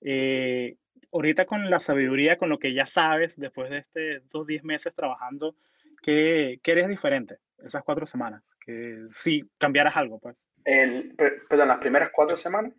eh, 0.00 0.76
ahorita 1.12 1.46
con 1.46 1.70
la 1.70 1.80
sabiduría, 1.80 2.38
con 2.38 2.48
lo 2.48 2.58
que 2.58 2.74
ya 2.74 2.86
sabes, 2.86 3.38
después 3.38 3.70
de 3.70 3.78
este 3.78 4.20
dos, 4.30 4.46
diez 4.46 4.64
meses 4.64 4.94
trabajando, 4.94 5.56
¿qué, 6.02 6.60
¿qué 6.62 6.72
eres 6.72 6.88
diferente 6.88 7.38
esas 7.64 7.84
cuatro 7.84 8.04
semanas? 8.04 8.56
Que 8.64 9.04
si 9.08 9.44
cambiaras 9.58 9.96
algo, 9.96 10.18
pues. 10.18 10.36
El, 10.64 11.14
perdón, 11.48 11.68
las 11.68 11.78
primeras 11.78 12.10
cuatro 12.12 12.36
semanas. 12.36 12.72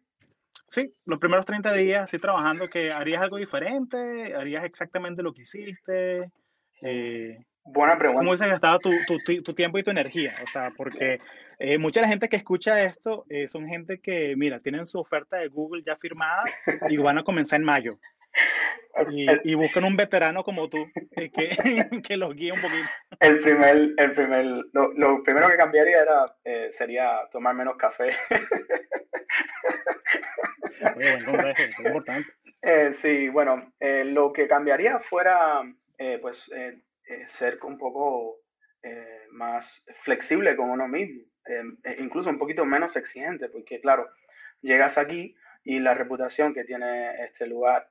Sí, 0.67 0.91
los 1.05 1.19
primeros 1.19 1.45
30 1.45 1.73
días, 1.73 2.03
así 2.05 2.17
trabajando, 2.19 2.69
que 2.69 2.91
harías 2.91 3.21
algo 3.21 3.37
diferente, 3.37 4.33
harías 4.35 4.63
exactamente 4.65 5.21
lo 5.21 5.33
que 5.33 5.43
hiciste. 5.43 6.31
Eh, 6.81 7.37
Buena 7.63 7.97
pregunta. 7.97 8.19
¿Cómo 8.19 8.37
se 8.37 8.47
gastaba 8.47 8.77
tu, 8.77 8.91
tu, 9.07 9.41
tu, 9.41 9.53
tiempo 9.53 9.79
y 9.79 9.83
tu 9.83 9.89
energía? 9.89 10.35
O 10.43 10.47
sea, 10.47 10.71
porque 10.77 11.19
eh, 11.57 11.77
mucha 11.79 12.01
la 12.01 12.07
gente 12.07 12.29
que 12.29 12.35
escucha 12.35 12.83
esto 12.83 13.25
eh, 13.27 13.47
son 13.47 13.67
gente 13.67 13.99
que, 13.99 14.35
mira, 14.35 14.59
tienen 14.59 14.85
su 14.85 14.99
oferta 14.99 15.37
de 15.37 15.47
Google 15.47 15.83
ya 15.85 15.95
firmada 15.95 16.43
y 16.89 16.97
van 16.97 17.17
a 17.17 17.23
comenzar 17.23 17.59
en 17.59 17.65
mayo. 17.65 17.97
Y, 19.11 19.51
y 19.51 19.55
buscan 19.55 19.83
un 19.83 19.97
veterano 19.97 20.43
como 20.43 20.69
tú 20.69 20.87
que, 21.15 21.29
que 22.07 22.17
los 22.17 22.33
guíe 22.33 22.53
un 22.53 22.61
poquito. 22.61 22.87
El 23.19 23.39
primer, 23.39 23.89
el 23.97 24.13
primer, 24.13 24.45
lo, 24.71 24.93
lo 24.93 25.21
primero 25.23 25.49
que 25.49 25.57
cambiaría 25.57 26.01
era, 26.01 26.71
sería 26.71 27.27
tomar 27.31 27.55
menos 27.55 27.75
café. 27.75 28.15
Oye, 30.95 31.23
buen 31.23 31.47
es 31.57 31.79
importante. 31.79 32.31
Eh, 32.67 32.95
sí, 32.99 33.29
bueno, 33.29 33.73
eh, 33.79 34.03
lo 34.03 34.33
que 34.33 34.47
cambiaría 34.47 34.99
fuera, 34.99 35.61
eh, 35.99 36.17
pues, 36.19 36.49
ser 37.27 37.59
un 37.61 37.77
poco 37.77 38.39
más 39.29 39.83
flexible 40.01 40.55
con 40.55 40.71
uno 40.71 40.87
mismo, 40.87 41.21
e 41.45 41.95
incluso 41.99 42.31
un 42.31 42.39
poquito 42.39 42.65
menos 42.65 42.95
exigente, 42.95 43.49
porque 43.49 43.79
claro, 43.79 44.09
llegas 44.61 44.97
aquí 44.97 45.35
y 45.63 45.79
la 45.79 45.93
reputación 45.93 46.55
que 46.55 46.63
tiene 46.63 47.23
este 47.25 47.45
lugar, 47.45 47.87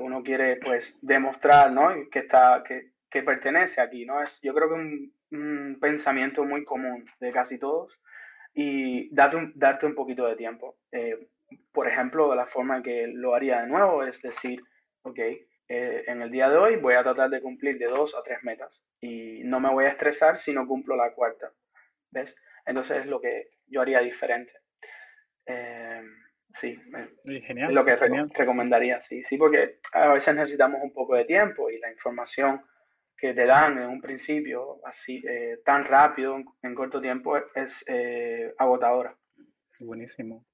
uno 0.00 0.22
quiere, 0.22 0.56
pues, 0.56 0.98
demostrar, 1.00 1.72
¿no? 1.72 1.90
Que 2.10 2.20
está, 2.20 2.62
que, 2.64 3.22
pertenece 3.22 3.80
aquí, 3.80 4.04
¿no? 4.04 4.22
Es, 4.22 4.38
yo 4.42 4.54
creo 4.54 4.68
que 4.68 4.74
un, 4.74 5.12
un 5.32 5.78
pensamiento 5.80 6.44
muy 6.44 6.64
común 6.64 7.04
de 7.18 7.32
casi 7.32 7.58
todos 7.58 7.98
y 8.54 9.14
darte 9.14 9.36
un, 9.36 9.52
darte 9.54 9.86
un 9.86 9.94
poquito 9.94 10.26
de 10.26 10.36
tiempo 10.36 10.76
por 11.72 11.88
ejemplo, 11.88 12.34
la 12.34 12.46
forma 12.46 12.82
que 12.82 13.06
lo 13.08 13.34
haría 13.34 13.62
de 13.62 13.68
nuevo 13.68 14.04
es 14.04 14.20
decir, 14.22 14.62
ok, 15.02 15.18
eh, 15.18 16.04
en 16.06 16.22
el 16.22 16.30
día 16.30 16.48
de 16.48 16.56
hoy 16.56 16.76
voy 16.76 16.94
a 16.94 17.02
tratar 17.02 17.30
de 17.30 17.40
cumplir 17.40 17.78
de 17.78 17.86
dos 17.86 18.14
a 18.14 18.22
tres 18.22 18.42
metas 18.42 18.84
y 19.00 19.42
no 19.44 19.60
me 19.60 19.70
voy 19.70 19.84
a 19.84 19.90
estresar 19.90 20.36
si 20.38 20.52
no 20.52 20.66
cumplo 20.66 20.96
la 20.96 21.12
cuarta. 21.12 21.52
¿Ves? 22.10 22.34
Entonces 22.66 22.98
es 22.98 23.06
lo 23.06 23.20
que 23.20 23.50
yo 23.66 23.80
haría 23.80 24.00
diferente. 24.00 24.52
Eh, 25.46 26.02
sí, 26.54 26.78
genial, 27.46 27.70
es 27.70 27.74
lo 27.74 27.84
que 27.84 27.96
recomendaría, 27.96 29.00
sí, 29.00 29.22
sí, 29.24 29.36
porque 29.36 29.78
a 29.92 30.12
veces 30.14 30.34
necesitamos 30.34 30.80
un 30.82 30.92
poco 30.92 31.14
de 31.14 31.24
tiempo 31.24 31.70
y 31.70 31.78
la 31.78 31.90
información 31.90 32.62
que 33.16 33.34
te 33.34 33.44
dan 33.44 33.78
en 33.78 33.88
un 33.88 34.00
principio 34.00 34.80
así 34.84 35.22
eh, 35.28 35.58
tan 35.64 35.84
rápido 35.84 36.38
en, 36.62 36.74
corto 36.74 37.00
tiempo 37.00 37.36
es 37.36 37.84
agotadora. 38.58 39.14
Buenísimo. 39.80 40.44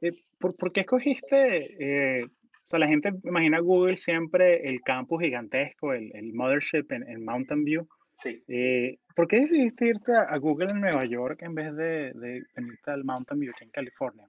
Eh, 0.00 0.12
¿por, 0.38 0.56
¿por, 0.56 0.72
qué 0.72 0.80
escogiste? 0.80 2.18
Eh, 2.18 2.24
o 2.24 2.66
sea, 2.70 2.78
la 2.78 2.88
gente 2.88 3.10
imagina 3.24 3.60
Google 3.60 3.96
siempre 3.96 4.68
el 4.68 4.80
campus 4.82 5.22
gigantesco, 5.22 5.92
el, 5.92 6.10
el 6.14 6.32
mothership 6.32 6.90
en, 6.90 7.24
Mountain 7.24 7.64
View. 7.64 7.88
Sí. 8.16 8.42
Eh, 8.48 8.98
¿Por 9.14 9.28
qué 9.28 9.40
decidiste 9.40 9.86
irte 9.86 10.12
a, 10.12 10.36
Google 10.38 10.70
en 10.70 10.80
Nueva 10.80 11.04
York 11.04 11.42
en 11.42 11.54
vez 11.54 11.74
de, 11.76 12.12
de 12.14 12.42
venirte 12.54 12.90
al 12.90 13.04
Mountain 13.04 13.40
View 13.40 13.52
aquí 13.54 13.64
en 13.64 13.70
California? 13.70 14.28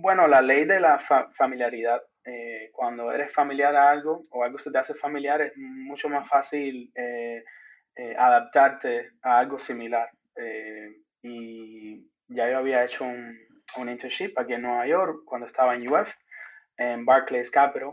Bueno, 0.00 0.26
la 0.26 0.40
ley 0.40 0.64
de 0.64 0.80
la 0.80 0.98
familiaridad. 1.36 2.02
cuando 2.72 3.10
eres 3.10 3.32
familiar 3.32 3.74
a 3.74 3.90
algo 3.90 4.22
o 4.30 4.44
algo 4.44 4.58
se 4.58 4.70
te 4.70 4.78
hace 4.78 4.94
familiar, 4.94 5.40
es 5.40 5.56
mucho 5.56 6.08
más 6.08 6.28
fácil 6.28 6.92
adaptarte 8.16 9.10
a 9.22 9.38
algo 9.38 9.58
similar. 9.58 10.10
y 11.22 12.08
ya 12.28 12.50
yo 12.50 12.58
había 12.58 12.84
hecho 12.84 13.04
un, 13.04 13.36
internship 13.76 14.36
aquí 14.36 14.54
en 14.54 14.62
Nueva 14.62 14.86
York 14.86 15.22
cuando 15.24 15.46
estaba 15.46 15.74
en 15.74 15.88
UF, 15.88 16.08
en 16.76 17.04
Barclays 17.04 17.50
Capital, 17.50 17.92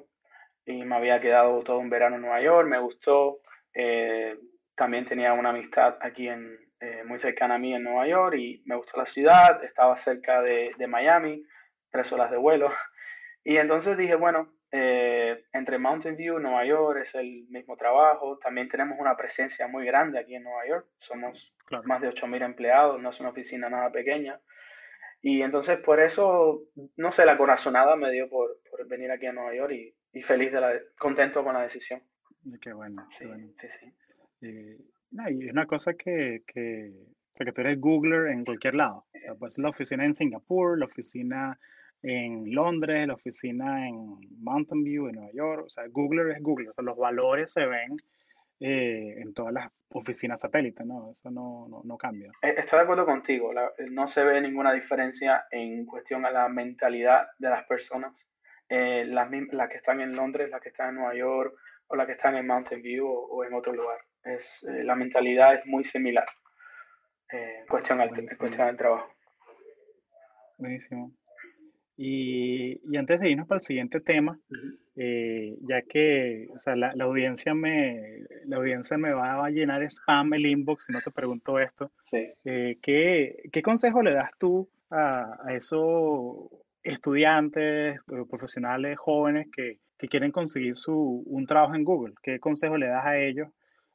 y 0.66 0.84
me 0.84 0.96
había 0.96 1.22
quedado 1.22 1.64
todo 1.64 1.78
un 1.80 1.90
verano 1.90 2.16
en 2.16 2.24
Nueva 2.24 2.42
York, 2.42 2.68
me 2.68 2.80
gustó. 2.80 3.40
Eh, 3.74 4.36
también 4.76 5.06
tenía 5.06 5.34
una 5.34 5.50
amistad 5.50 5.98
aquí 6.02 6.28
en, 6.28 6.58
eh, 6.80 7.04
muy 7.06 7.20
cercana 7.20 7.56
a 7.56 7.60
mí 7.60 7.74
en 7.74 7.84
Nueva 7.84 8.08
York 8.08 8.36
y 8.38 8.64
me 8.66 8.76
gustó 8.76 8.98
la 8.98 9.06
ciudad, 9.06 9.64
estaba 9.64 9.96
cerca 9.98 10.42
de 10.42 10.88
Miami, 10.88 11.44
tres 11.96 12.12
horas 12.12 12.30
de 12.30 12.38
vuelo. 12.38 12.70
Y 13.48 13.58
entonces 13.58 13.96
dije, 13.96 14.16
bueno, 14.16 14.52
eh, 14.72 15.46
entre 15.54 15.78
Mountain 15.78 16.18
View 16.18 16.40
Nueva 16.40 16.66
York 16.66 17.00
es 17.04 17.16
el 17.16 17.46
mismo 17.50 17.78
trabajo. 17.78 18.38
También 18.40 18.68
tenemos 18.68 18.98
una 19.00 19.16
presencia 19.16 19.68
muy 19.68 19.86
grande 19.86 20.20
aquí 20.20 20.36
en 20.36 20.44
Nueva 20.44 20.68
York. 20.68 20.88
Somos 21.00 21.54
más 21.86 22.02
de 22.02 22.10
8.000 22.10 22.44
empleados, 22.44 23.02
no 23.02 23.12
es 23.12 23.20
una 23.20 23.30
oficina 23.30 23.70
nada 23.70 23.92
pequeña. 23.92 24.40
Y 25.22 25.42
entonces 25.42 25.80
por 25.80 26.00
eso, 26.00 26.64
no 26.98 27.12
sé, 27.12 27.26
la 27.26 27.38
corazonada 27.38 27.96
me 27.96 28.12
dio 28.12 28.30
por, 28.30 28.58
por 28.70 28.88
venir 28.88 29.12
aquí 29.12 29.28
a 29.28 29.34
Nueva 29.34 29.56
York 29.56 29.72
y, 29.72 29.96
y, 30.12 30.22
feliz, 30.24 30.52
de 30.52 30.62
la, 30.62 30.74
contento 30.98 31.44
con 31.44 31.54
la 31.54 31.62
decisión. 31.62 32.02
Qué 32.62 32.74
bueno. 32.74 33.08
Sí, 33.18 33.26
bueno. 33.26 33.48
sí. 33.60 33.68
sí. 33.80 33.94
Eh, 34.42 34.78
no, 35.12 35.30
y 35.30 35.46
es 35.46 35.52
una 35.52 35.66
cosa 35.66 35.94
que, 35.94 36.42
que, 36.46 36.92
o 36.92 37.36
sea, 37.36 37.46
que 37.46 37.52
tú 37.54 37.62
eres 37.62 37.80
Googler 37.80 38.28
en 38.28 38.44
cualquier 38.44 38.76
lado. 38.76 39.06
O 39.14 39.20
sea, 39.20 39.36
pues 39.36 39.58
la 39.58 39.70
oficina 39.70 40.04
en 40.04 40.14
Singapur, 40.14 40.78
la 40.78 40.86
oficina 40.86 41.58
en 42.08 42.54
Londres, 42.54 43.08
la 43.08 43.16
oficina 43.16 43.88
en 43.88 44.18
Mountain 44.40 44.84
View, 44.84 45.08
en 45.08 45.16
Nueva 45.16 45.32
York. 45.34 45.66
O 45.66 45.70
sea, 45.70 45.86
Googler 45.88 46.30
es 46.32 46.42
Google. 46.42 46.70
O 46.70 46.72
sea, 46.72 46.84
los 46.84 46.98
valores 46.98 47.52
se 47.52 47.66
ven 47.66 47.98
eh, 48.60 49.16
en 49.18 49.34
todas 49.34 49.54
las 49.54 49.72
oficinas 49.90 50.42
satélites, 50.42 50.86
¿no? 50.86 51.12
Eso 51.12 51.32
no, 51.32 51.68
no, 51.68 51.82
no, 51.84 51.98
cambia. 51.98 52.32
Eh, 52.44 52.56
estoy 52.58 52.78
de 52.78 52.84
acuerdo 52.84 53.06
contigo, 53.06 53.52
no 53.90 54.08
se 54.08 54.24
ve 54.24 54.40
ninguna 54.40 54.72
diferencia 54.72 55.46
en 55.50 55.86
cuestión 55.86 56.26
a 56.26 56.32
la 56.32 56.48
mentalidad 56.48 57.28
de 57.40 57.50
las 57.50 57.66
personas, 57.66 58.14
eh, 58.70 59.06
las, 59.08 59.30
las, 59.52 59.70
que 59.70 59.78
están 59.78 60.00
en 60.00 60.16
Londres, 60.16 60.52
las 60.52 60.62
que 60.62 60.70
están 60.70 60.90
en 60.90 60.96
Nueva 60.96 61.16
York 61.16 61.56
o 61.88 61.96
las 61.96 62.06
que 62.06 62.14
están 62.14 62.36
en 62.36 62.46
Mountain 62.46 62.82
View 62.82 63.08
o, 63.08 63.44
en 63.44 63.54
otro 63.54 63.74
lugar. 63.74 64.00
Es, 64.24 64.64
la 64.64 64.96
mentalidad 64.96 65.56
es 65.56 65.66
muy 65.66 65.84
similar 65.84 66.28
en 67.30 67.66
cuestión, 67.68 68.00
al, 68.00 68.10
cuestión 68.10 68.68
del 68.68 68.78
trabajo. 68.78 69.12
Buenísimo. 70.58 71.12
Y, 71.98 72.82
y, 72.92 72.98
antes 72.98 73.22
de 73.22 73.32
irnos 73.32 73.48
para 73.48 73.60
el 73.60 73.66
siguiente 73.66 74.02
tema, 74.02 74.38
eh, 74.98 75.58
ya 75.62 75.82
que 75.84 76.50
o 76.54 76.60
sea, 76.60 76.76
la, 76.76 76.94
la, 76.94 77.06
audiencia 77.06 77.54
me, 77.54 78.20
la 78.46 78.58
audiencia 78.58 78.98
me 78.98 79.14
va 79.14 79.46
a 79.46 79.50
llenar 79.50 79.82
spam 79.84 80.34
el 80.34 80.46
inbox 80.46 80.86
si 80.86 80.92
no 80.92 81.02
te 81.02 81.12
pregunto 81.12 81.58
esto, 81.58 81.92
sí. 82.12 82.34
eh, 82.44 82.78
¿qué, 82.82 83.44
¿qué, 83.50 83.62
consejo 83.62 84.02
le 84.02 84.14
das 84.14 84.30
tú 84.38 84.70
a, 84.90 85.38
a 85.46 85.54
esos 85.56 86.50
estudiantes, 86.84 87.98
eh, 87.98 88.26
profesionales, 88.30 88.98
jóvenes 88.98 89.48
que, 89.56 89.80
que, 89.98 90.08
quieren 90.08 90.32
conseguir 90.32 90.76
su, 90.76 91.24
un 91.26 91.46
trabajo 91.46 91.76
en 91.76 91.84
Google? 91.84 92.14
¿Qué 92.22 92.40
consejo 92.40 92.78
le 92.78 92.88
das 92.88 93.06
a 93.06 93.18
ellos? 93.18 93.50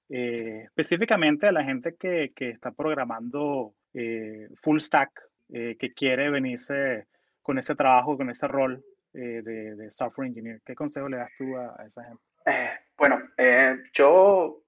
Eh, 0.08 0.64
específicamente 0.64 1.46
a 1.46 1.52
la 1.52 1.64
gente 1.64 1.94
que, 1.96 2.32
que 2.34 2.50
está 2.50 2.72
programando 2.72 3.74
eh, 3.94 4.48
full 4.62 4.80
stack, 4.80 5.10
que 5.52 5.92
quiere 5.96 6.30
venirse 6.30 7.06
con 7.50 7.58
ese 7.58 7.74
trabajo, 7.74 8.16
con 8.16 8.30
ese 8.30 8.46
rol 8.46 8.80
eh, 9.12 9.42
de, 9.42 9.90
software 9.90 10.28
engineer? 10.28 10.60
¿Qué 10.64 10.76
consejo 10.76 11.08
le 11.08 11.16
das 11.16 11.32
tú 11.36 11.56
a, 11.56 11.84
esa 11.84 12.04
gente? 12.04 12.22
Eh, 12.46 12.78
bueno, 12.96 13.20
eh, 13.36 13.76
yo, 13.92 14.62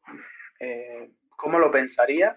¿cómo 1.37 1.61
lo 1.61 1.71
pensaría? 1.71 2.35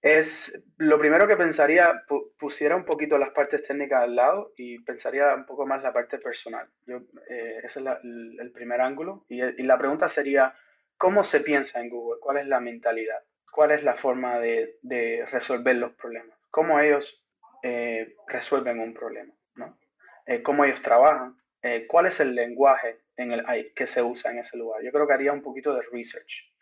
es 0.00 0.50
lo 0.78 0.98
primero 0.98 1.28
que 1.28 1.36
pensaría, 1.36 2.04
pusiera 2.38 2.74
un 2.74 2.86
poquito 2.86 3.18
las 3.18 3.30
partes 3.30 3.64
técnicas 3.64 4.02
al 4.02 4.16
lado 4.16 4.52
y 4.56 4.78
pensaría 4.78 5.34
un 5.34 5.44
poco 5.44 5.66
más 5.66 5.82
la 5.82 5.92
parte 5.92 6.16
personal. 6.18 6.66
Yo, 6.86 7.02
ese 7.28 7.66
es 7.66 7.76
el, 7.76 8.50
primer 8.54 8.80
ángulo. 8.80 9.26
Y, 9.28 9.40
la 9.62 9.76
pregunta 9.76 10.08
sería, 10.08 10.54
¿cómo 10.96 11.22
se 11.22 11.40
piensa 11.40 11.80
en 11.80 11.90
Google? 11.90 12.18
¿Cuál 12.18 12.38
es 12.38 12.46
la 12.46 12.60
mentalidad? 12.60 13.20
¿Cuál 13.52 13.72
es 13.72 13.82
la 13.82 13.96
forma 13.96 14.38
de 14.38 15.26
resolver 15.30 15.76
los 15.76 15.92
problemas? 15.92 16.38
¿Cómo 16.50 16.80
ellos 16.80 17.23
eh, 17.64 18.14
resuelven 18.28 18.78
un 18.78 18.92
problema, 18.92 19.32
¿no? 19.54 19.78
Eh, 20.26 20.42
cómo 20.42 20.66
ellos 20.66 20.82
trabajan, 20.82 21.34
eh, 21.62 21.86
cuál 21.86 22.06
es 22.06 22.20
el 22.20 22.34
lenguaje 22.34 22.98
en 23.16 23.32
el, 23.32 23.72
que 23.74 23.86
se 23.86 24.02
usa 24.02 24.30
en 24.30 24.40
ese 24.40 24.58
lugar. 24.58 24.82
Yo 24.82 24.92
creo 24.92 25.06
que 25.06 25.14
haría 25.14 25.32
un 25.32 25.40
poquito 25.40 25.74
de 25.74 25.80
research 25.90 26.52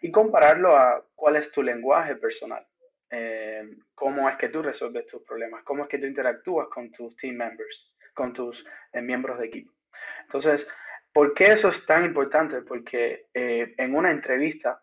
y 0.00 0.10
compararlo 0.10 0.74
a 0.74 1.04
cuál 1.14 1.36
es 1.36 1.52
tu 1.52 1.62
lenguaje 1.62 2.16
personal. 2.16 2.66
Eh, 3.10 3.68
cómo 3.94 4.30
es 4.30 4.36
que 4.36 4.48
tú 4.48 4.62
resuelves 4.62 5.06
tus 5.08 5.22
problemas, 5.24 5.62
cómo 5.62 5.82
es 5.82 5.90
que 5.90 5.98
tú 5.98 6.06
interactúas 6.06 6.68
con 6.68 6.90
tus 6.90 7.14
team 7.16 7.36
members, 7.36 7.92
con 8.14 8.32
tus 8.32 8.64
eh, 8.94 9.02
miembros 9.02 9.38
de 9.38 9.46
equipo. 9.48 9.74
Entonces, 10.22 10.66
¿por 11.12 11.34
qué 11.34 11.52
eso 11.52 11.68
es 11.68 11.84
tan 11.84 12.06
importante? 12.06 12.62
Porque 12.62 13.26
en 13.32 13.94
una 13.94 14.10
entrevista, 14.10 14.82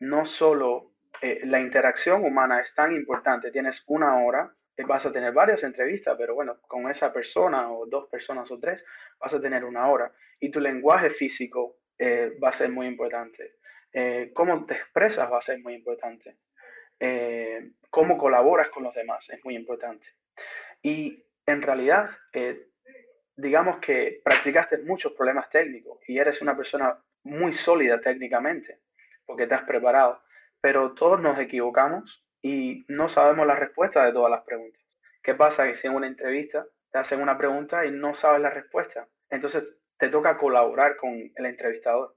no 0.00 0.24
solo 0.24 0.92
la 1.20 1.60
interacción 1.60 2.24
humana 2.24 2.60
es 2.60 2.74
tan 2.74 2.94
importante, 2.94 3.50
tienes 3.50 3.84
una 3.86 4.24
hora 4.24 4.50
vas 4.84 5.06
a 5.06 5.12
tener 5.12 5.32
varias 5.32 5.62
entrevistas, 5.62 6.16
pero 6.18 6.34
bueno, 6.34 6.58
con 6.68 6.90
esa 6.90 7.12
persona 7.12 7.72
o 7.72 7.86
dos 7.86 8.08
personas 8.08 8.50
o 8.50 8.58
tres 8.58 8.84
vas 9.18 9.32
a 9.32 9.40
tener 9.40 9.64
una 9.64 9.88
hora. 9.88 10.12
Y 10.40 10.50
tu 10.50 10.60
lenguaje 10.60 11.10
físico 11.10 11.78
eh, 11.98 12.36
va 12.42 12.50
a 12.50 12.52
ser 12.52 12.70
muy 12.70 12.86
importante. 12.86 13.56
Eh, 13.92 14.30
cómo 14.34 14.66
te 14.66 14.74
expresas 14.74 15.30
va 15.32 15.38
a 15.38 15.42
ser 15.42 15.60
muy 15.60 15.74
importante. 15.74 16.36
Eh, 17.00 17.70
cómo 17.90 18.18
colaboras 18.18 18.68
con 18.68 18.82
los 18.82 18.94
demás 18.94 19.28
es 19.30 19.42
muy 19.44 19.54
importante. 19.54 20.06
Y 20.82 21.24
en 21.46 21.62
realidad, 21.62 22.10
digamos 23.36 23.78
que 23.78 24.20
practicaste 24.22 24.78
muchos 24.78 25.12
problemas 25.12 25.48
técnicos 25.50 26.00
y 26.06 26.18
eres 26.18 26.42
una 26.42 26.56
persona 26.56 26.98
muy 27.22 27.54
sólida 27.54 28.00
técnicamente 28.00 28.80
porque 29.26 29.46
te 29.46 29.54
has 29.54 29.64
preparado, 29.64 30.22
pero 30.60 30.92
todos 30.94 31.20
nos 31.20 31.38
equivocamos 31.38 32.24
y 32.42 32.84
no 32.88 33.08
sabemos 33.08 33.46
la 33.46 33.56
respuesta 33.56 34.04
de 34.04 34.12
todas 34.12 34.30
las 34.30 34.42
preguntas. 34.42 34.82
¿Qué 35.22 35.34
pasa? 35.34 35.66
Que 35.66 35.74
si 35.74 35.86
en 35.86 35.94
una 35.94 36.06
entrevista 36.06 36.66
te 36.92 36.98
hacen 36.98 37.20
una 37.20 37.36
pregunta 37.36 37.84
y 37.84 37.90
no 37.90 38.14
sabes 38.14 38.40
la 38.40 38.50
respuesta, 38.50 39.08
entonces 39.30 39.64
te 39.98 40.08
toca 40.08 40.36
colaborar 40.36 40.96
con 40.96 41.32
el 41.34 41.46
entrevistador. 41.46 42.14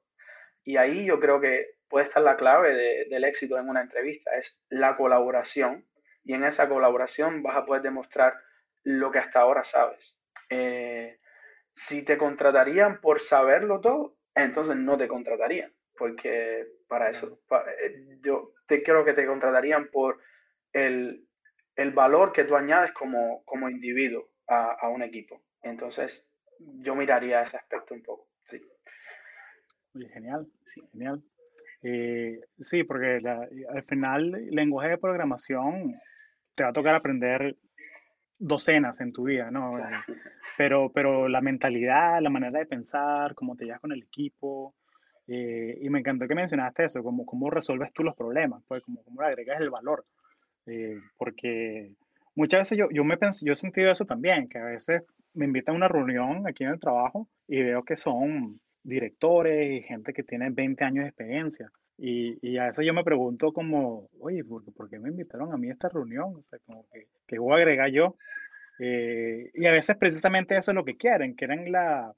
Y 0.64 0.78
ahí 0.78 1.06
yo 1.06 1.20
creo 1.20 1.40
que 1.40 1.72
puede 1.90 2.06
estar 2.06 2.22
la 2.22 2.38
clave 2.38 3.08
del 3.10 3.24
éxito 3.24 3.58
en 3.58 3.68
una 3.68 3.82
entrevista, 3.82 4.36
es 4.38 4.62
la 4.70 4.96
colaboración. 4.96 5.86
Y 6.24 6.34
en 6.34 6.44
esa 6.44 6.70
colaboración 6.70 7.42
vas 7.42 7.58
a 7.58 7.66
poder 7.66 7.82
demostrar 7.82 8.36
lo 8.84 9.12
que 9.12 9.20
hasta 9.20 9.40
ahora 9.40 9.64
sabes. 9.64 10.18
Eh, 10.50 11.20
si 11.74 12.04
te 12.04 12.18
contratarían 12.18 13.02
por 13.02 13.22
saberlo 13.22 13.80
todo, 13.80 14.16
entonces 14.36 14.76
no 14.76 14.98
te 14.98 15.08
contratarían, 15.08 15.74
porque 16.00 16.66
para 16.88 17.10
eso, 17.10 17.42
eh, 17.52 18.18
yo 18.24 18.54
te 18.68 18.82
creo 18.82 19.04
que 19.04 19.14
te 19.14 19.28
contratarían 19.28 19.90
por 19.90 20.20
el, 20.72 21.26
valor 21.94 22.32
que 22.32 22.46
tú 22.46 22.56
añades 22.56 22.92
como, 22.94 23.44
como 23.44 23.70
individuo 23.70 24.30
a, 24.48 24.88
un 24.90 25.04
equipo. 25.04 25.42
Entonces, 25.62 26.26
yo 26.58 26.96
miraría 26.96 27.44
ese 27.44 27.58
aspecto 27.58 27.94
un 27.94 28.02
poco, 28.02 28.28
sí. 28.50 28.62
genial, 30.14 30.48
sí, 30.74 30.82
genial. 30.92 31.22
Eh, 31.84 32.40
sí, 32.60 32.84
porque 32.84 33.22
al 33.70 33.84
final 33.84 34.36
el 34.36 34.56
lenguaje 34.56 34.90
de 34.90 34.98
programación 34.98 35.96
te 36.56 36.64
va 36.64 36.70
a 36.70 36.74
tocar 36.74 36.96
aprender 36.96 37.56
docenas 38.38 39.00
en 39.00 39.14
tu 39.14 39.24
vida, 39.24 39.52
¿no? 39.52 39.80
Pero, 40.58 40.92
pero 40.92 41.30
la 41.30 41.42
mentalidad, 41.42 42.22
la 42.22 42.30
manera 42.30 42.60
de 42.60 42.66
pensar, 42.66 43.36
cómo 43.36 43.56
te 43.56 43.66
llevas 43.66 43.80
con 43.80 43.94
el 43.94 44.04
equipo, 44.04 44.76
eh, 45.32 45.78
y 45.80 45.90
me 45.92 46.00
encantó 46.00 46.28
que 46.28 46.34
mencionaste 46.34 46.86
eso, 46.86 47.04
como 47.04 47.24
cómo 47.24 47.52
resuelves 47.52 47.94
tú 47.94 48.04
los 48.04 48.16
problemas, 48.16 48.64
pues 48.68 48.82
como 48.82 49.04
cómo 49.04 49.22
le 49.22 49.28
agregas 49.28 49.62
el 49.62 49.70
valor. 49.70 50.04
Eh, 50.66 51.00
porque 51.18 51.92
muchas 52.34 52.62
veces 52.62 52.80
yo, 52.80 52.90
yo, 52.90 53.04
me 53.04 53.18
pensé, 53.18 53.46
yo 53.46 53.54
he 53.54 53.56
sentido 53.56 53.92
eso 53.92 54.06
también, 54.06 54.50
que 54.50 54.58
a 54.58 54.66
veces 54.66 55.04
me 55.36 55.46
invitan 55.46 55.76
a 55.76 55.78
una 55.78 55.88
reunión 55.88 56.48
aquí 56.48 56.64
en 56.64 56.72
el 56.72 56.80
trabajo 56.80 57.28
y 57.48 57.62
veo 57.62 57.84
que 57.84 57.96
son 57.96 58.60
directores 58.82 59.72
y 59.72 59.84
gente 59.84 60.14
que 60.14 60.24
tiene 60.24 60.50
20 60.50 60.84
años 60.84 61.04
de 61.04 61.10
experiencia. 61.10 61.72
Y, 61.96 62.40
y 62.42 62.58
a 62.58 62.66
veces 62.66 62.84
yo 62.84 62.94
me 62.96 63.04
pregunto 63.04 63.54
como, 63.54 64.10
oye, 64.20 64.44
¿por, 64.44 64.64
¿por, 64.74 64.90
qué 64.90 64.98
me 64.98 65.10
invitaron 65.10 65.54
a 65.54 65.58
mí 65.58 65.70
a 65.70 65.74
esta 65.74 65.90
reunión? 65.90 66.34
O 66.38 66.44
sea, 66.50 66.58
como 66.66 66.88
que, 66.92 67.06
que 67.28 67.38
voy 67.38 67.54
a 67.54 67.58
agregar 67.58 67.92
yo. 67.92 68.16
Eh, 68.80 69.52
y 69.54 69.66
a 69.68 69.72
veces 69.72 69.96
precisamente 69.98 70.58
eso 70.58 70.72
es 70.72 70.76
lo 70.76 70.86
que 70.86 70.98
quieren, 70.98 71.36
quieren 71.36 71.72
la, 71.72 72.16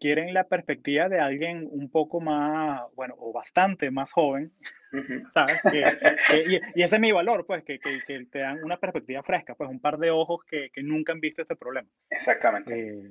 quieren 0.00 0.32
la 0.32 0.44
perspectiva 0.44 1.08
de 1.08 1.20
alguien 1.20 1.68
un 1.70 1.90
poco 1.90 2.20
más, 2.20 2.82
bueno, 2.96 3.14
o 3.18 3.32
bastante 3.32 3.90
más 3.90 4.12
joven, 4.12 4.50
¿sabes? 5.32 5.60
y, 6.74 6.82
ese 6.82 6.96
es 6.96 7.00
mi 7.00 7.12
valor, 7.12 7.46
pues, 7.46 7.62
que, 7.62 7.78
que, 7.78 8.26
te 8.26 8.38
dan 8.38 8.64
una 8.64 8.78
perspectiva 8.78 9.22
fresca, 9.22 9.54
pues, 9.54 9.70
un 9.70 9.78
par 9.78 9.98
de 9.98 10.10
ojos 10.10 10.40
que, 10.44 10.70
nunca 10.82 11.12
han 11.12 11.20
visto 11.20 11.42
este 11.42 11.54
problema. 11.54 11.88
Exactamente. 12.08 12.72
Eh, 12.74 13.10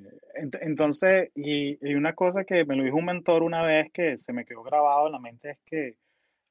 entonces, 0.62 1.30
y, 1.36 1.93
una 1.93 2.13
cosa 2.13 2.43
que 2.43 2.65
me 2.65 2.75
lo 2.75 2.84
dijo 2.84 2.97
un 2.97 3.06
mentor 3.06 3.43
una 3.43 3.63
vez 3.63 3.91
que 3.93 4.17
se 4.17 4.34
me 4.34 4.43
quedó 4.43 4.63
grabado 4.63 5.06
en 5.06 5.13
la 5.13 5.19
mente 5.19 5.52
es 5.52 5.60
que, 5.65 5.95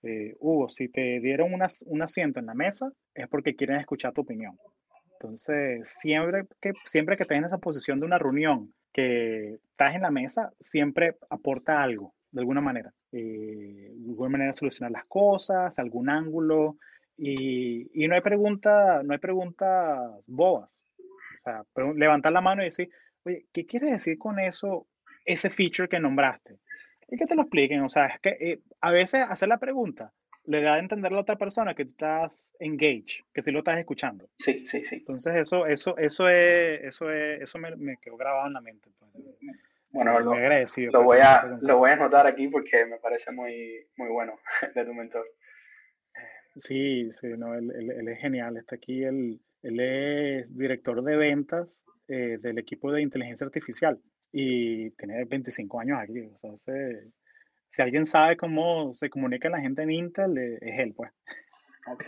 eh, 0.04 0.36
Hugo, 0.38 0.68
si 0.68 0.88
te 0.88 1.18
dieron 1.20 1.52
un 1.52 2.02
asiento 2.02 2.38
en 2.38 2.46
la 2.46 2.54
mesa, 2.54 2.90
es 3.14 3.26
porque 3.28 3.56
quieren 3.56 3.80
escuchar 3.80 4.12
tu 4.12 4.20
opinión. 4.20 4.56
Entonces, 5.20 5.96
siempre 6.00 6.44
que, 6.60 6.72
siempre 6.84 7.16
que 7.16 7.24
estés 7.24 7.38
en 7.38 7.44
esa 7.44 7.58
posición 7.58 7.98
de 7.98 8.06
una 8.06 8.18
reunión, 8.18 8.72
que 8.92 9.54
estás 9.70 9.94
en 9.94 10.02
la 10.02 10.10
mesa, 10.10 10.52
siempre 10.60 11.16
aporta 11.30 11.82
algo, 11.82 12.14
de 12.30 12.40
alguna 12.40 12.60
manera. 12.60 12.92
Eh, 13.12 13.92
de 13.94 14.10
alguna 14.10 14.30
manera 14.30 14.52
solucionar 14.52 14.90
las 14.90 15.04
cosas, 15.06 15.78
algún 15.78 16.10
ángulo. 16.10 16.76
Y, 17.16 17.90
y 17.92 18.08
no 18.08 18.14
hay 18.14 18.20
pregunta, 18.20 19.02
no 19.02 19.12
hay 19.12 19.18
preguntas 19.18 19.98
bobas. 20.26 20.86
O 20.98 21.40
sea, 21.40 21.64
levantar 21.94 22.32
la 22.32 22.40
mano 22.40 22.62
y 22.62 22.66
decir, 22.66 22.90
oye, 23.24 23.46
¿qué 23.52 23.66
quiere 23.66 23.90
decir 23.92 24.18
con 24.18 24.38
eso, 24.38 24.86
ese 25.24 25.50
feature 25.50 25.88
que 25.88 26.00
nombraste? 26.00 26.58
Y 27.08 27.16
que 27.16 27.26
te 27.26 27.34
lo 27.34 27.42
expliquen. 27.42 27.82
O 27.82 27.88
sea, 27.88 28.06
es 28.06 28.20
que 28.20 28.30
eh, 28.40 28.60
a 28.80 28.90
veces 28.90 29.28
hacer 29.28 29.48
la 29.48 29.58
pregunta 29.58 30.12
le 30.48 30.62
da 30.62 30.74
a 30.74 30.78
entender 30.78 31.12
a 31.12 31.16
la 31.16 31.20
otra 31.20 31.36
persona 31.36 31.74
que 31.74 31.84
tú 31.84 31.90
estás 31.90 32.56
engaged, 32.58 33.24
que 33.34 33.42
sí 33.42 33.50
lo 33.50 33.58
estás 33.58 33.78
escuchando. 33.78 34.28
Sí, 34.38 34.66
sí, 34.66 34.82
sí. 34.84 34.96
Entonces 34.96 35.36
eso, 35.36 35.66
eso, 35.66 35.96
eso 35.98 36.28
es, 36.28 36.80
eso 36.84 37.10
es, 37.10 37.42
eso 37.42 37.58
me, 37.58 37.76
me 37.76 37.98
quedó 37.98 38.16
grabado 38.16 38.46
en 38.46 38.54
la 38.54 38.60
mente. 38.62 38.88
Pues. 38.98 39.12
Bueno, 39.90 40.18
lo, 40.20 40.32
agradecido, 40.32 40.92
lo 40.92 41.02
voy 41.02 41.18
a, 41.18 41.58
lo 41.60 41.78
voy 41.78 41.90
a 41.90 41.94
anotar 41.94 42.26
aquí 42.26 42.48
porque 42.48 42.86
me 42.86 42.98
parece 42.98 43.30
muy, 43.30 43.86
muy 43.96 44.08
bueno 44.08 44.38
de 44.74 44.84
tu 44.84 44.94
mentor. 44.94 45.26
Sí, 46.56 47.12
sí, 47.12 47.28
no, 47.36 47.54
él, 47.54 47.70
él, 47.70 48.08
es 48.08 48.18
genial. 48.18 48.56
Está 48.56 48.76
aquí, 48.76 49.04
él, 49.04 49.40
él 49.62 49.80
es 49.80 50.56
director 50.56 51.02
de 51.02 51.16
ventas 51.16 51.82
eh, 52.08 52.38
del 52.40 52.58
equipo 52.58 52.90
de 52.90 53.02
inteligencia 53.02 53.46
artificial 53.46 54.00
y 54.32 54.90
tiene 54.92 55.24
25 55.26 55.80
años 55.80 55.98
aquí. 56.00 56.20
O 56.20 56.38
sea, 56.38 56.52
hace, 56.52 57.12
si 57.70 57.82
alguien 57.82 58.06
sabe 58.06 58.36
cómo 58.36 58.94
se 58.94 59.10
comunica 59.10 59.48
la 59.48 59.60
gente 59.60 59.82
en 59.82 59.90
Intel, 59.90 60.38
eh, 60.38 60.58
es 60.60 60.80
él, 60.80 60.94
pues. 60.94 61.10
Ok. 61.86 62.04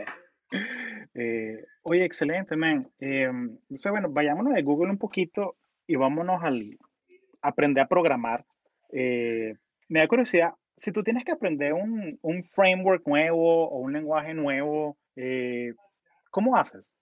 Eh, 1.14 1.64
oye, 1.82 2.04
excelente, 2.04 2.56
man. 2.56 2.88
Em, 2.98 3.50
entonces, 3.50 3.92
bueno, 3.92 4.10
vayámonos 4.10 4.52
de 4.52 4.62
Google 4.62 4.90
un 4.90 4.98
poquito 4.98 5.56
y 5.86 5.94
vámonos 5.94 6.42
al 6.42 6.76
aprender 7.40 7.84
a 7.84 7.88
programar. 7.88 8.44
Eh, 8.92 9.54
me 9.88 10.00
da 10.00 10.08
curiosidad, 10.08 10.54
si 10.76 10.90
tú 10.90 11.04
tienes 11.04 11.24
que 11.24 11.30
aprender 11.30 11.72
un, 11.72 12.18
un 12.22 12.44
framework 12.44 13.06
nuevo 13.06 13.68
o 13.68 13.78
un 13.78 13.92
lenguaje 13.92 14.34
nuevo, 14.34 14.98
¿cómo 16.30 16.56
haces? 16.56 16.94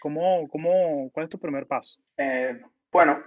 ¿Cómo, 0.00 0.46
cómo, 0.48 1.10
¿Cuál 1.12 1.24
es 1.24 1.30
tu 1.30 1.38
primer 1.38 1.66
paso? 1.66 1.98
bueno, 2.90 3.22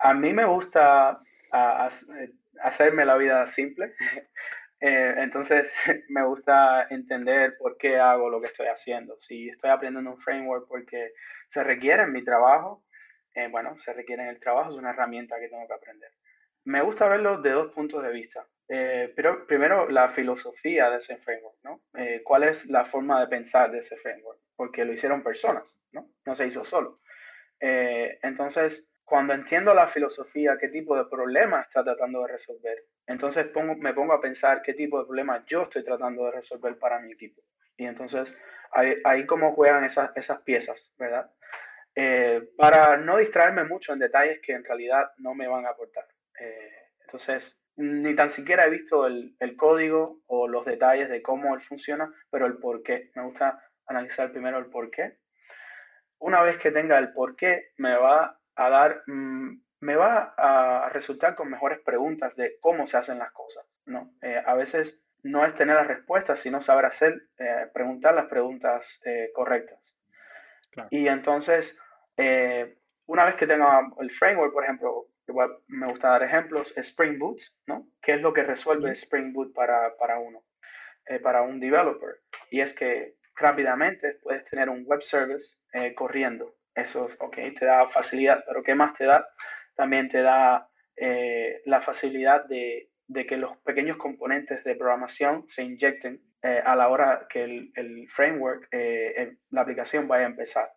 a 0.00 0.14
mí 0.14 0.32
me 0.32 0.44
gusta 0.46 1.20
hacerme 1.50 3.04
la 3.04 3.16
vida 3.16 3.46
simple. 3.48 3.94
Eh, 4.80 5.14
entonces 5.16 5.72
me 6.08 6.24
gusta 6.24 6.86
entender 6.90 7.56
por 7.58 7.76
qué 7.78 7.98
hago 7.98 8.30
lo 8.30 8.40
que 8.40 8.48
estoy 8.48 8.68
haciendo. 8.68 9.16
Si 9.20 9.48
estoy 9.48 9.70
aprendiendo 9.70 10.10
un 10.10 10.20
framework 10.20 10.68
porque 10.68 11.12
se 11.48 11.64
requiere 11.64 12.04
en 12.04 12.12
mi 12.12 12.24
trabajo, 12.24 12.84
eh, 13.34 13.48
bueno, 13.50 13.76
se 13.80 13.92
requiere 13.92 14.22
en 14.22 14.28
el 14.28 14.40
trabajo, 14.40 14.70
es 14.70 14.76
una 14.76 14.90
herramienta 14.90 15.38
que 15.38 15.48
tengo 15.48 15.66
que 15.66 15.74
aprender. 15.74 16.10
Me 16.64 16.82
gusta 16.82 17.08
verlo 17.08 17.40
de 17.40 17.50
dos 17.50 17.72
puntos 17.72 18.02
de 18.02 18.10
vista. 18.10 18.46
Eh, 18.68 19.12
pero 19.16 19.46
primero 19.46 19.88
la 19.88 20.10
filosofía 20.10 20.90
de 20.90 20.98
ese 20.98 21.16
framework, 21.16 21.56
¿no? 21.64 21.80
¿Cuál 22.22 22.44
es 22.44 22.66
la 22.66 22.84
forma 22.84 23.20
de 23.20 23.28
pensar 23.28 23.70
de 23.70 23.78
ese 23.78 23.96
framework? 23.96 24.38
Porque 24.54 24.84
lo 24.84 24.92
hicieron 24.92 25.22
personas, 25.22 25.80
¿no? 25.90 26.10
No 26.26 26.36
se 26.36 26.46
hizo 26.46 26.64
solo. 26.64 27.00
entonces, 27.60 28.87
cuando 29.08 29.32
entiendo 29.32 29.72
la 29.72 29.88
filosofía, 29.88 30.58
qué 30.60 30.68
tipo 30.68 30.94
de 30.94 31.06
problema 31.06 31.62
está 31.62 31.82
tratando 31.82 32.22
de 32.22 32.32
resolver, 32.32 32.84
entonces 33.06 33.46
pongo, 33.46 33.74
me 33.76 33.94
pongo 33.94 34.12
a 34.12 34.20
pensar 34.20 34.60
qué 34.60 34.74
tipo 34.74 34.98
de 34.98 35.06
problema 35.06 35.44
yo 35.46 35.62
estoy 35.62 35.82
tratando 35.82 36.26
de 36.26 36.32
resolver 36.32 36.78
para 36.78 37.00
mi 37.00 37.12
equipo. 37.12 37.40
Y 37.78 37.86
entonces 37.86 38.36
ahí, 38.72 38.96
ahí 39.04 39.24
cómo 39.24 39.54
juegan 39.54 39.84
esas, 39.84 40.14
esas 40.14 40.42
piezas, 40.42 40.92
¿verdad? 40.98 41.30
Eh, 41.94 42.50
para 42.56 42.98
no 42.98 43.16
distraerme 43.16 43.64
mucho 43.64 43.92
en 43.92 43.98
detalles 43.98 44.40
que 44.40 44.52
en 44.52 44.64
realidad 44.64 45.10
no 45.16 45.34
me 45.34 45.48
van 45.48 45.64
a 45.64 45.70
aportar. 45.70 46.04
Eh, 46.38 46.70
entonces, 47.00 47.58
ni 47.76 48.14
tan 48.14 48.30
siquiera 48.30 48.66
he 48.66 48.70
visto 48.70 49.06
el, 49.06 49.34
el, 49.40 49.56
código 49.56 50.20
o 50.26 50.46
los 50.48 50.66
detalles 50.66 51.08
de 51.08 51.22
cómo 51.22 51.54
él 51.54 51.62
funciona, 51.62 52.12
pero 52.30 52.46
el 52.46 52.58
por 52.58 52.82
qué. 52.82 53.10
Me 53.14 53.22
gusta 53.22 53.58
analizar 53.86 54.30
primero 54.32 54.58
el 54.58 54.66
por 54.66 54.90
qué. 54.90 55.16
Una 56.18 56.42
vez 56.42 56.58
que 56.58 56.70
tenga 56.70 56.98
el 56.98 57.12
por 57.12 57.36
qué, 57.36 57.70
me 57.78 57.96
va 57.96 58.37
a 58.58 58.68
dar, 58.70 59.02
mm, 59.06 59.60
me 59.80 59.94
va 59.94 60.34
a 60.36 60.88
resultar 60.88 61.36
con 61.36 61.48
mejores 61.48 61.78
preguntas 61.80 62.34
de 62.34 62.56
cómo 62.60 62.88
se 62.88 62.96
hacen 62.96 63.18
las 63.18 63.30
cosas, 63.30 63.64
¿no? 63.86 64.10
Eh, 64.20 64.42
a 64.44 64.54
veces 64.54 65.00
no 65.22 65.46
es 65.46 65.54
tener 65.54 65.76
las 65.76 65.86
respuestas, 65.86 66.40
sino 66.40 66.60
saber 66.60 66.86
hacer, 66.86 67.14
eh, 67.38 67.68
preguntar 67.72 68.14
las 68.14 68.26
preguntas 68.26 69.00
eh, 69.04 69.30
correctas. 69.32 69.94
Y 70.90 71.08
entonces, 71.08 71.76
una 73.06 73.24
vez 73.24 73.34
que 73.36 73.46
tenga 73.46 73.80
el 74.00 74.10
framework, 74.12 74.52
por 74.52 74.64
ejemplo, 74.64 75.06
igual 75.26 75.50
me 75.66 75.88
gusta 75.88 76.10
dar 76.10 76.22
ejemplos, 76.22 76.72
Spring 76.76 77.18
Boot, 77.18 77.40
¿no? 77.66 77.88
¿Qué 78.00 78.14
es 78.14 78.20
lo 78.20 78.32
que 78.32 78.42
resuelve 78.42 78.92
Spring 78.92 79.32
Boot 79.32 79.54
para, 79.54 79.96
para 79.96 80.20
uno, 80.20 80.44
para 81.22 81.42
un 81.42 81.58
developer? 81.58 82.20
Y 82.50 82.60
es 82.60 82.72
que 82.74 83.14
rápidamente 83.34 84.18
puedes 84.22 84.44
tener 84.44 84.68
un 84.68 84.84
web 84.84 85.02
service 85.02 85.56
corriendo. 85.96 86.57
Eso, 86.78 87.08
ok, 87.18 87.36
te 87.58 87.64
da 87.64 87.88
facilidad, 87.88 88.44
pero 88.46 88.62
¿qué 88.62 88.74
más 88.74 88.94
te 88.94 89.04
da? 89.04 89.26
También 89.74 90.08
te 90.08 90.22
da 90.22 90.68
la 91.64 91.80
facilidad 91.80 92.44
de 92.46 93.26
que 93.26 93.36
los 93.36 93.56
pequeños 93.58 93.96
componentes 93.96 94.64
de 94.64 94.74
programación 94.74 95.44
se 95.48 95.62
inyecten 95.62 96.20
eh, 96.40 96.62
a 96.64 96.76
la 96.76 96.88
hora 96.88 97.26
que 97.28 97.42
el, 97.42 98.08
framework, 98.14 98.68
eh, 98.70 99.38
la 99.50 99.62
aplicación 99.62 100.06
vaya 100.06 100.24
a 100.24 100.30
empezar. 100.30 100.72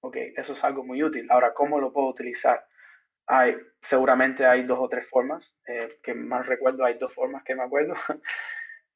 Ok, 0.00 0.16
eso 0.36 0.54
es 0.54 0.64
algo 0.64 0.84
muy 0.84 1.02
útil. 1.02 1.26
Ahora, 1.30 1.52
¿cómo 1.52 1.78
lo 1.78 1.92
puedo 1.92 2.08
utilizar? 2.08 2.64
Hay, 3.26 3.56
seguramente 3.82 4.46
hay 4.46 4.62
dos 4.62 4.78
o 4.80 4.88
tres 4.88 5.06
formas, 5.08 5.54
eh, 5.66 5.98
que 6.02 6.14
más 6.14 6.46
recuerdo, 6.46 6.84
hay 6.84 6.94
dos 6.94 7.12
formas 7.12 7.44
que 7.44 7.54
me 7.54 7.62
acuerdo. 7.62 7.94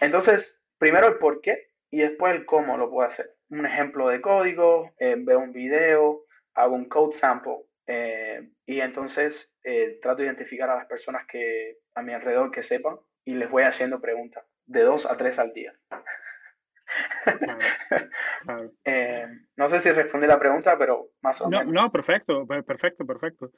entonces, 0.00 0.60
primero 0.78 1.08
el 1.08 1.16
por 1.16 1.40
qué 1.40 1.70
y 1.90 2.00
después 2.00 2.34
el 2.34 2.44
cómo 2.44 2.76
lo 2.76 2.90
puedo 2.90 3.08
hacer. 3.08 3.33
Un 3.50 3.66
ejemplo 3.66 4.08
de 4.08 4.20
código, 4.20 4.92
veo 4.98 5.38
un 5.38 5.52
video, 5.52 6.24
hago 6.54 6.74
un 6.74 6.86
code 6.86 7.14
sample 7.14 7.66
y 8.66 8.80
entonces 8.80 9.50
trato 10.02 10.18
de 10.18 10.24
identificar 10.24 10.70
a 10.70 10.76
las 10.76 10.86
personas 10.86 11.26
que 11.26 11.78
a 11.94 12.02
mi 12.02 12.12
alrededor 12.12 12.50
que 12.50 12.62
sepan 12.62 12.96
y 13.24 13.34
les 13.34 13.50
voy 13.50 13.62
haciendo 13.62 14.00
preguntas, 14.00 14.44
de 14.66 14.82
dos 14.82 15.06
a 15.06 15.16
tres 15.16 15.38
al 15.38 15.52
día. 15.52 15.72
Eh, 18.84 19.26
no 19.56 19.68
sé 19.68 19.80
si 19.80 19.90
respondí 19.90 20.26
la 20.26 20.38
pregunta, 20.38 20.76
pero 20.78 21.08
más 21.22 21.40
o 21.40 21.48
menos. 21.48 21.66
No, 21.66 21.90
perfecto, 21.90 22.46
perfecto, 22.46 23.06
perfecto. 23.06 23.50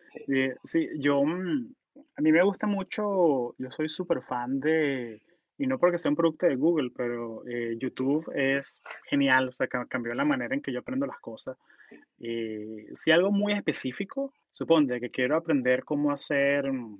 Sí, 0.64 0.82
eh, 0.84 0.90
yo, 0.98 1.22
mm, 1.22 1.74
a 2.16 2.22
mí 2.22 2.32
me 2.32 2.42
gusta 2.42 2.66
mucho, 2.66 3.54
yo 3.58 3.70
soy 3.70 3.88
súper 3.88 4.22
fan 4.22 4.60
de, 4.60 5.20
y 5.58 5.66
no 5.66 5.78
porque 5.78 5.98
sea 5.98 6.10
un 6.10 6.16
producto 6.16 6.46
de 6.46 6.56
Google, 6.56 6.90
pero 6.94 7.46
eh, 7.46 7.76
YouTube 7.78 8.30
es 8.34 8.80
genial, 9.08 9.48
o 9.48 9.52
sea, 9.52 9.66
cambió 9.66 10.14
la 10.14 10.24
manera 10.24 10.54
en 10.54 10.62
que 10.62 10.72
yo 10.72 10.80
aprendo 10.80 11.06
las 11.06 11.18
cosas. 11.18 11.56
si 12.18 13.10
algo 13.10 13.30
muy 13.30 13.52
específico, 13.52 14.32
supone 14.50 15.00
que 15.00 15.10
quiero 15.10 15.36
aprender 15.36 15.84
cómo 15.84 16.10
hacer 16.10 16.70
mm, 16.72 16.98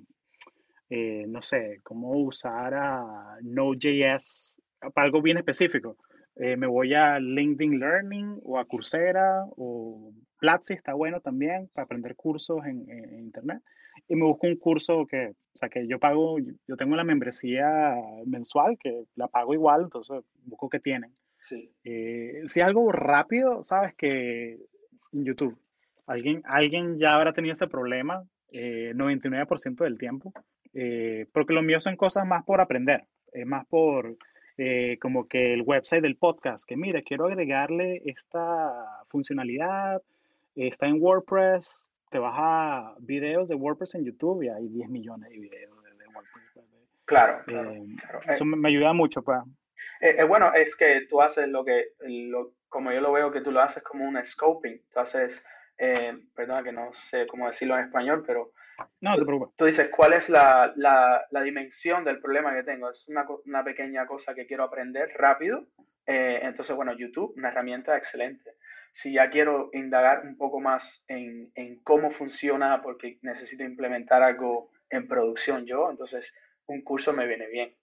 eh, 0.89 1.25
no 1.27 1.41
sé, 1.41 1.81
cómo 1.83 2.11
usar 2.11 2.73
a 2.73 3.33
Node.js 3.41 4.57
para 4.93 5.05
algo 5.05 5.21
bien 5.21 5.37
específico. 5.37 5.97
Eh, 6.35 6.55
me 6.55 6.67
voy 6.67 6.93
a 6.93 7.19
LinkedIn 7.19 7.79
Learning 7.79 8.39
o 8.43 8.57
a 8.57 8.65
Coursera 8.65 9.43
o 9.57 10.13
Platzi 10.39 10.75
está 10.75 10.93
bueno 10.93 11.19
también 11.19 11.69
para 11.73 11.85
aprender 11.85 12.15
cursos 12.15 12.59
en, 12.65 12.87
internet. 13.17 13.61
Y 14.07 14.15
me 14.15 14.25
busco 14.25 14.47
un 14.47 14.55
curso 14.55 15.05
que, 15.05 15.29
o 15.29 15.57
sea, 15.57 15.69
que 15.69 15.87
yo 15.87 15.99
pago, 15.99 16.37
yo 16.39 16.77
tengo 16.77 16.95
la 16.95 17.03
membresía 17.03 17.95
mensual 18.25 18.77
que 18.79 19.03
la 19.15 19.27
pago 19.27 19.53
igual, 19.53 19.83
entonces 19.83 20.23
busco 20.45 20.69
que 20.69 20.79
tienen. 20.79 21.11
Sí. 21.39 21.71
Eh, 21.83 22.41
si 22.45 22.61
algo 22.61 22.91
rápido, 22.91 23.63
sabes 23.63 23.95
que 23.95 24.59
en 25.13 25.25
YouTube, 25.25 25.57
alguien, 26.05 26.41
alguien 26.45 26.99
ya 26.99 27.15
habrá 27.15 27.33
tenido 27.33 27.53
ese 27.53 27.67
problema 27.67 28.23
99% 28.51 29.83
del 29.83 29.97
tiempo 29.97 30.33
eh, 30.79 31.25
porque 31.33 31.53
lo 31.53 31.63
mío 31.63 31.79
son 31.79 31.95
cosas 31.95 32.27
más 32.27 32.43
por 32.45 32.61
aprender, 32.61 33.05
es 33.33 33.47
más 33.47 33.65
por 33.65 34.15
eh, 34.59 34.99
como 35.01 35.27
que 35.27 35.53
el 35.55 35.63
website 35.63 36.03
del 36.03 36.17
podcast, 36.17 36.67
que 36.67 36.77
mire, 36.77 37.01
quiero 37.01 37.25
agregarle 37.25 38.03
esta 38.05 38.85
funcionalidad, 39.09 40.03
está 40.55 40.85
en 40.85 41.01
WordPress, 41.01 41.86
te 42.09 42.19
vas 42.19 42.35
a 42.37 42.95
videos 42.99 43.47
de 43.47 43.55
WordPress 43.55 43.95
en 43.95 44.05
YouTube 44.05 44.43
y 44.43 44.49
hay 44.49 44.67
10 44.67 44.89
millones 44.89 45.29
de 45.29 45.37
videos 45.37 45.83
de, 45.83 46.07
WordPress. 46.07 46.51
Pues, 46.53 46.65
claro, 47.05 47.43
eh, 47.47 47.85
Eso 48.27 48.45
me, 48.45 48.67
ayuda 48.67 48.93
mucho, 48.93 49.21
pues. 49.21 49.39
bueno, 50.27 50.53
es 50.53 50.75
que 50.75 51.07
tú 51.09 51.21
haces 51.21 51.47
lo 51.47 51.63
que, 51.65 51.89
lo, 51.99 52.53
como 52.69 52.91
yo 52.91 53.01
lo 53.01 53.11
veo, 53.11 53.31
que 53.31 53.41
tú 53.41 53.51
lo 53.51 53.61
haces 53.61 53.83
como 53.83 54.05
un 54.05 54.23
scoping. 54.25 54.81
Tú 54.93 54.99
haces, 54.99 55.41
perdona 56.35 56.63
que 56.63 56.71
no 56.71 56.91
sé 57.09 57.27
cómo 57.27 57.47
decirlo 57.47 57.77
en 57.77 57.85
español, 57.85 58.23
pero 58.25 58.51
no, 59.01 59.17
te 59.17 59.25
preocupes. 59.25 59.55
Tú 59.55 59.65
dices, 59.65 59.89
¿cuál 59.89 60.13
es 60.13 60.29
la, 60.29 60.73
la, 60.75 61.25
la, 61.31 61.41
dimensión 61.41 62.03
del 62.03 62.19
problema 62.19 62.53
que 62.53 62.63
tengo? 62.63 62.89
Es 62.89 63.07
una, 63.07 63.25
una 63.45 63.63
pequeña 63.63 64.05
cosa 64.05 64.33
que 64.33 64.45
quiero 64.45 64.63
aprender 64.63 65.11
rápido. 65.15 65.65
Eh, 66.05 66.39
entonces, 66.43 66.75
bueno, 66.75 66.93
YouTube, 66.93 67.33
una 67.37 67.49
herramienta 67.49 67.97
excelente. 67.97 68.51
Si 68.97 69.13
ya 69.13 69.29
quiero 69.29 69.69
indagar 69.73 70.23
un 70.25 70.37
poco 70.37 70.59
más 70.59 71.03
en, 71.07 71.51
en 71.53 71.79
cómo 71.83 72.09
funciona, 72.11 72.81
porque 72.81 73.19
necesito 73.21 73.63
implementar 73.63 74.23
algo 74.23 74.71
en 74.89 75.07
producción 75.07 75.65
yo, 75.65 75.91
entonces 75.91 76.33
un 76.65 76.81
curso 76.81 77.13
me 77.13 77.27
viene 77.27 77.47
bien. 77.47 77.75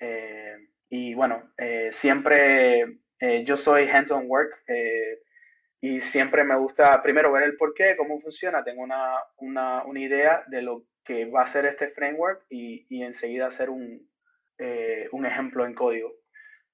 Eh, 0.00 0.56
y 0.88 1.14
bueno, 1.14 1.52
eh, 1.58 1.90
siempre 1.92 2.98
yo 3.46 3.56
soy 3.56 3.88
hands-on 3.88 4.24
work 4.28 4.52
y 5.80 6.00
siempre 6.00 6.44
me 6.44 6.56
gusta 6.56 7.02
primero 7.02 7.32
ver 7.32 7.42
el 7.42 7.56
por 7.56 7.74
qué, 7.74 7.94
cómo 7.96 8.20
funciona, 8.20 8.64
tengo 8.64 8.82
una, 8.82 9.16
una, 9.36 9.84
una 9.84 10.00
idea 10.00 10.44
de 10.48 10.62
lo 10.62 10.84
que 11.04 11.26
va 11.26 11.42
a 11.42 11.46
ser 11.46 11.66
este 11.66 11.90
framework 11.90 12.44
y, 12.48 12.86
y 12.88 13.02
enseguida 13.02 13.48
hacer 13.48 13.70
un, 13.70 14.08
eh, 14.58 15.08
un, 15.12 15.26
ejemplo 15.26 15.66
en 15.66 15.74
código. 15.74 16.12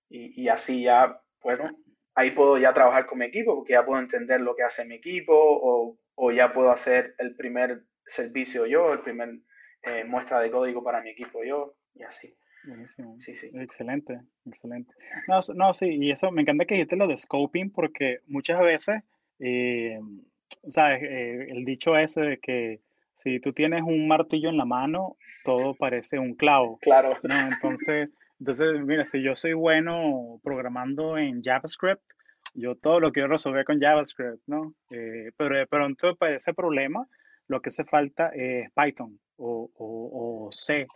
Y, 0.08 0.40
y, 0.40 0.48
así 0.48 0.82
ya, 0.82 1.20
bueno, 1.42 1.76
ahí 2.14 2.32
puedo 2.32 2.58
ya 2.58 2.72
trabajar 2.72 3.06
con 3.06 3.18
mi 3.18 3.26
equipo 3.26 3.54
porque 3.54 3.72
ya 3.72 3.84
puedo 3.84 4.00
entender 4.00 4.40
lo 4.40 4.54
que 4.54 4.62
hace 4.62 4.84
mi 4.84 4.96
equipo 4.96 5.34
o, 5.34 5.98
o 6.14 6.32
ya 6.32 6.52
puedo 6.52 6.70
hacer 6.70 7.14
el 7.18 7.36
primer 7.36 7.82
servicio 8.06 8.66
yo, 8.66 8.92
el 8.92 9.00
primer 9.00 9.38
eh, 9.82 10.04
muestra 10.04 10.40
de 10.40 10.50
código 10.50 10.82
para 10.82 11.00
mi 11.00 11.10
equipo 11.10 11.44
yo 11.44 11.74
y 11.94 12.02
así. 12.02 12.34
Buenísimo. 12.64 13.16
Sí, 13.20 13.34
sí. 13.36 13.50
Excelente, 13.54 14.20
excelente. 14.44 14.92
No, 15.26 15.40
no, 15.54 15.72
sí, 15.72 15.96
y 15.98 16.10
eso 16.10 16.30
me 16.30 16.42
encanta 16.42 16.66
que 16.66 16.74
dijiste 16.74 16.96
lo 16.96 17.06
de 17.06 17.16
scoping 17.16 17.70
porque 17.70 18.18
muchas 18.26 18.60
veces, 18.60 19.02
eh, 19.38 19.98
¿sabes? 20.68 21.02
Eh, 21.02 21.46
el 21.50 21.64
dicho 21.64 21.96
ese 21.96 22.20
de 22.20 22.38
que 22.38 22.80
si 23.14 23.40
tú 23.40 23.52
tienes 23.52 23.82
un 23.82 24.06
martillo 24.06 24.50
en 24.50 24.58
la 24.58 24.66
mano, 24.66 25.16
todo 25.44 25.74
parece 25.74 26.18
un 26.18 26.34
clavo. 26.34 26.78
Claro. 26.82 27.16
¿no? 27.22 27.48
Entonces, 27.48 28.10
entonces, 28.40 28.80
mira, 28.84 29.04
si 29.04 29.22
yo 29.22 29.34
soy 29.34 29.52
bueno 29.52 30.40
programando 30.42 31.18
en 31.18 31.42
JavaScript, 31.42 32.02
yo 32.54 32.74
todo 32.74 32.98
lo 32.98 33.12
quiero 33.12 33.28
resolver 33.28 33.64
con 33.64 33.78
JavaScript, 33.78 34.42
¿no? 34.46 34.74
Eh, 34.90 35.30
pero 35.36 35.56
de 35.56 35.66
pronto 35.66 36.16
para 36.16 36.34
ese 36.34 36.54
problema, 36.54 37.06
lo 37.48 37.60
que 37.60 37.68
hace 37.68 37.84
falta 37.84 38.30
es 38.34 38.70
Python 38.72 39.18
o, 39.36 39.70
o, 39.74 40.46
o 40.46 40.52
C 40.52 40.86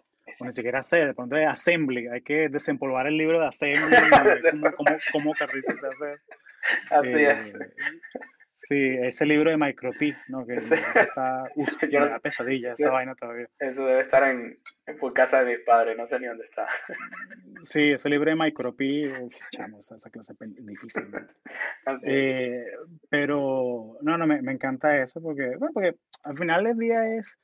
o 0.41 0.45
ni 0.45 0.53
siquiera 0.53 0.83
sé, 0.83 1.05
de 1.05 1.15
pronto 1.15 1.37
es 1.37 1.47
assembly, 1.47 2.09
hay 2.09 2.23
que 2.23 2.49
desempolvar 2.49 3.07
el 3.07 3.17
libro 3.17 3.41
de 3.41 3.47
assembly, 3.47 3.95
cómo, 4.51 4.71
cómo, 4.77 4.99
cómo 5.13 5.35
se 5.35 5.45
hace. 5.45 6.21
Así 6.91 7.25
es. 7.25 7.53
Sí, 8.57 8.97
ese 9.03 9.27
libro 9.27 9.51
de 9.51 9.57
Micropi, 9.57 10.15
¿no? 10.29 10.47
Que 10.47 10.55
está, 10.55 11.45
uf, 11.57 11.69
una 11.83 12.19
pesadilla 12.21 12.73
esa 12.73 12.91
vaina 12.91 13.15
todavía. 13.15 13.49
Eso 13.59 13.85
debe 13.85 14.03
estar 14.03 14.23
en, 14.29 14.57
por 15.01 15.13
casa 15.13 15.43
de 15.43 15.57
mi 15.57 15.65
padre, 15.65 15.97
no 15.97 16.07
sé 16.07 16.21
ni 16.21 16.27
dónde 16.27 16.45
está. 16.45 16.67
Sí, 17.63 17.93
ese 17.93 18.11
libro 18.11 18.29
de 18.29 18.37
Micropi, 18.37 19.11
chamo, 19.51 19.79
esa, 19.79 19.97
esa 19.97 20.11
clase 20.11 20.35
es 20.41 20.67
difícil. 20.67 21.07
Eh, 22.03 22.67
pero, 23.09 23.97
no, 24.03 24.19
no, 24.19 24.27
me, 24.27 24.43
me 24.43 24.53
encanta 24.53 25.01
eso 25.01 25.23
porque, 25.23 25.57
bueno, 25.57 25.73
porque 25.73 25.97
al 26.25 26.37
final 26.37 26.65
del 26.65 26.77
día 26.77 27.17
es, 27.17 27.39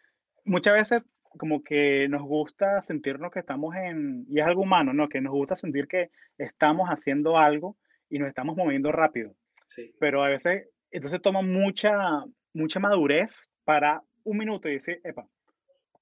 muchas 0.44 0.75
veces 0.75 1.03
como 1.38 1.62
que 1.62 2.09
nos 2.09 2.23
gusta 2.23 2.83
sentirnos 2.83 3.31
que 3.31 3.40
estamos 3.40 3.75
en, 3.77 4.27
y 4.29 4.40
es 4.40 4.46
algo 4.46 4.62
humano, 4.62 4.92
¿no? 4.92 5.09
Que 5.09 5.20
nos 5.20 5.33
gusta 5.33 5.57
sentir 5.57 5.87
que 5.87 6.11
estamos 6.38 6.88
haciendo 6.88 7.38
algo 7.38 7.77
y 8.09 8.18
nos 8.18 8.29
estamos 8.29 8.57
moviendo 8.57 8.92
rápido. 8.92 9.35
Sí. 9.68 9.94
Pero 10.01 10.25
a 10.25 10.29
veces, 10.29 10.68
entonces 10.90 11.20
toma 11.22 11.42
mucha, 11.42 12.24
mucha 12.53 12.81
madurez 12.81 13.48
para 13.64 14.03
un 14.24 14.38
minuto 14.38 14.68
y 14.68 14.74
decir, 14.74 15.00
epa, 15.05 15.26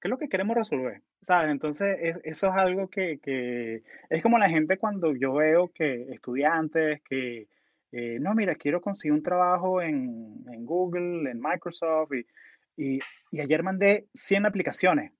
¿qué 0.01 0.07
es 0.07 0.09
lo 0.09 0.17
que 0.17 0.29
queremos 0.29 0.55
resolver? 0.55 1.01
¿Sabes? 1.21 1.51
Entonces, 1.51 1.97
eso 2.23 2.47
es 2.47 2.53
algo 2.53 2.89
que, 2.89 3.19
que, 3.19 3.83
es 4.09 4.23
como 4.23 4.37
la 4.37 4.49
gente 4.49 4.77
cuando 4.77 5.15
yo 5.15 5.33
veo 5.33 5.71
que 5.73 6.11
estudiantes 6.13 7.01
que, 7.03 7.47
eh, 7.91 8.17
no, 8.19 8.33
mira, 8.35 8.55
quiero 8.55 8.81
conseguir 8.81 9.13
un 9.13 9.23
trabajo 9.23 9.81
en, 9.81 10.45
en 10.51 10.65
Google, 10.65 11.29
en 11.29 11.39
Microsoft, 11.39 12.13
y, 12.13 12.95
y, 12.95 12.99
y 13.31 13.41
ayer 13.41 13.63
mandé 13.63 14.07
100 14.13 14.45
aplicaciones 14.45 15.11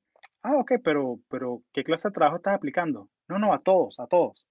Ah, 0.42 0.56
ok, 0.58 0.74
pero, 0.84 1.20
pero 1.30 1.64
¿qué 1.74 1.84
clase 1.84 2.08
de 2.08 2.14
trabajo 2.14 2.38
estás 2.38 2.56
aplicando? 2.56 3.10
No, 3.28 3.40
no, 3.40 3.54
a 3.54 3.60
todos, 3.60 4.00
a 4.00 4.08
todos. 4.08 4.46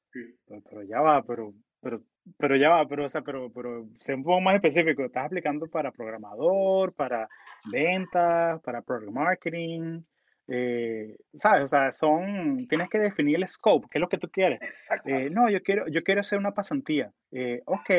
Pero, 0.46 0.82
ya 0.82 1.00
va, 1.00 1.22
pero 1.22 1.54
Pero, 1.80 2.02
pero 2.36 2.56
ya 2.56 2.70
va, 2.70 2.86
pero, 2.86 3.04
o 3.04 3.08
sea, 3.08 3.22
pero, 3.22 3.50
pero 3.52 3.86
sé 4.00 4.14
un 4.14 4.24
poco 4.24 4.40
más 4.40 4.54
específico. 4.54 5.04
¿Estás 5.04 5.26
aplicando 5.26 5.66
para 5.66 5.92
programador, 5.92 6.92
para 6.92 7.28
ventas, 7.70 8.60
para 8.62 8.82
product 8.82 9.12
marketing? 9.12 10.02
Eh, 10.48 11.16
¿sabes? 11.34 11.64
O 11.64 11.66
sea, 11.66 11.92
son, 11.92 12.66
tienes 12.68 12.88
que 12.88 12.98
definir 12.98 13.36
el 13.36 13.46
scope, 13.46 13.86
qué 13.90 13.98
es 13.98 14.00
lo 14.00 14.08
que 14.08 14.18
tú 14.18 14.28
quieres. 14.30 14.60
Eh, 15.04 15.28
no, 15.30 15.50
yo 15.50 15.62
quiero, 15.62 15.86
yo 15.88 16.02
quiero 16.02 16.22
hacer 16.22 16.38
una 16.38 16.52
pasantía. 16.52 17.12
Eh, 17.30 17.62
ok, 17.66 17.90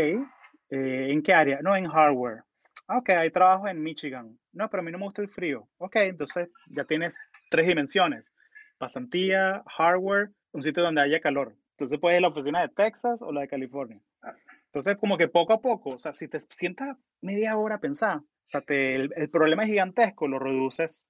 ¿en 0.69 1.21
qué 1.21 1.33
área? 1.33 1.59
No, 1.61 1.75
en 1.75 1.87
hardware. 1.87 2.43
Ok, 2.87 3.09
hay 3.09 3.29
trabajo 3.29 3.67
en 3.67 3.83
Michigan. 3.83 4.37
No, 4.51 4.67
pero 4.69 4.81
a 4.81 4.83
mí 4.83 4.91
no 4.91 4.97
me 4.97 5.05
gusta 5.05 5.21
el 5.21 5.29
frío. 5.29 5.67
Ok, 5.77 5.97
entonces 5.97 6.49
ya 6.69 6.85
tienes 6.85 7.19
tres 7.51 7.67
dimensiones. 7.67 8.33
Pasantía, 8.79 9.61
hardware, 9.77 10.29
un 10.51 10.63
sitio 10.63 10.81
donde 10.83 11.01
haya 11.01 11.19
calor. 11.19 11.53
Entonces 11.71 11.99
puedes 11.99 12.15
ir 12.15 12.25
a 12.25 12.27
la 12.27 12.33
oficina 12.33 12.61
de 12.61 12.69
Texas 12.69 13.21
o 13.21 13.31
la 13.31 13.41
de 13.41 13.47
California. 13.47 13.99
Entonces, 14.69 14.97
como 14.97 15.17
que 15.17 15.27
poco 15.27 15.53
a 15.53 15.61
poco, 15.61 15.91
o 15.91 15.97
sea, 15.97 16.13
si 16.13 16.27
te 16.27 16.39
sientas 16.39 16.95
media 17.21 17.57
hora 17.57 17.75
a 17.75 17.79
pensar, 17.79 18.17
o 18.17 18.23
sea, 18.45 18.63
el, 18.67 19.11
el, 19.15 19.29
problema 19.29 19.63
es 19.63 19.69
gigantesco, 19.69 20.27
lo 20.27 20.37
reduces 20.37 21.05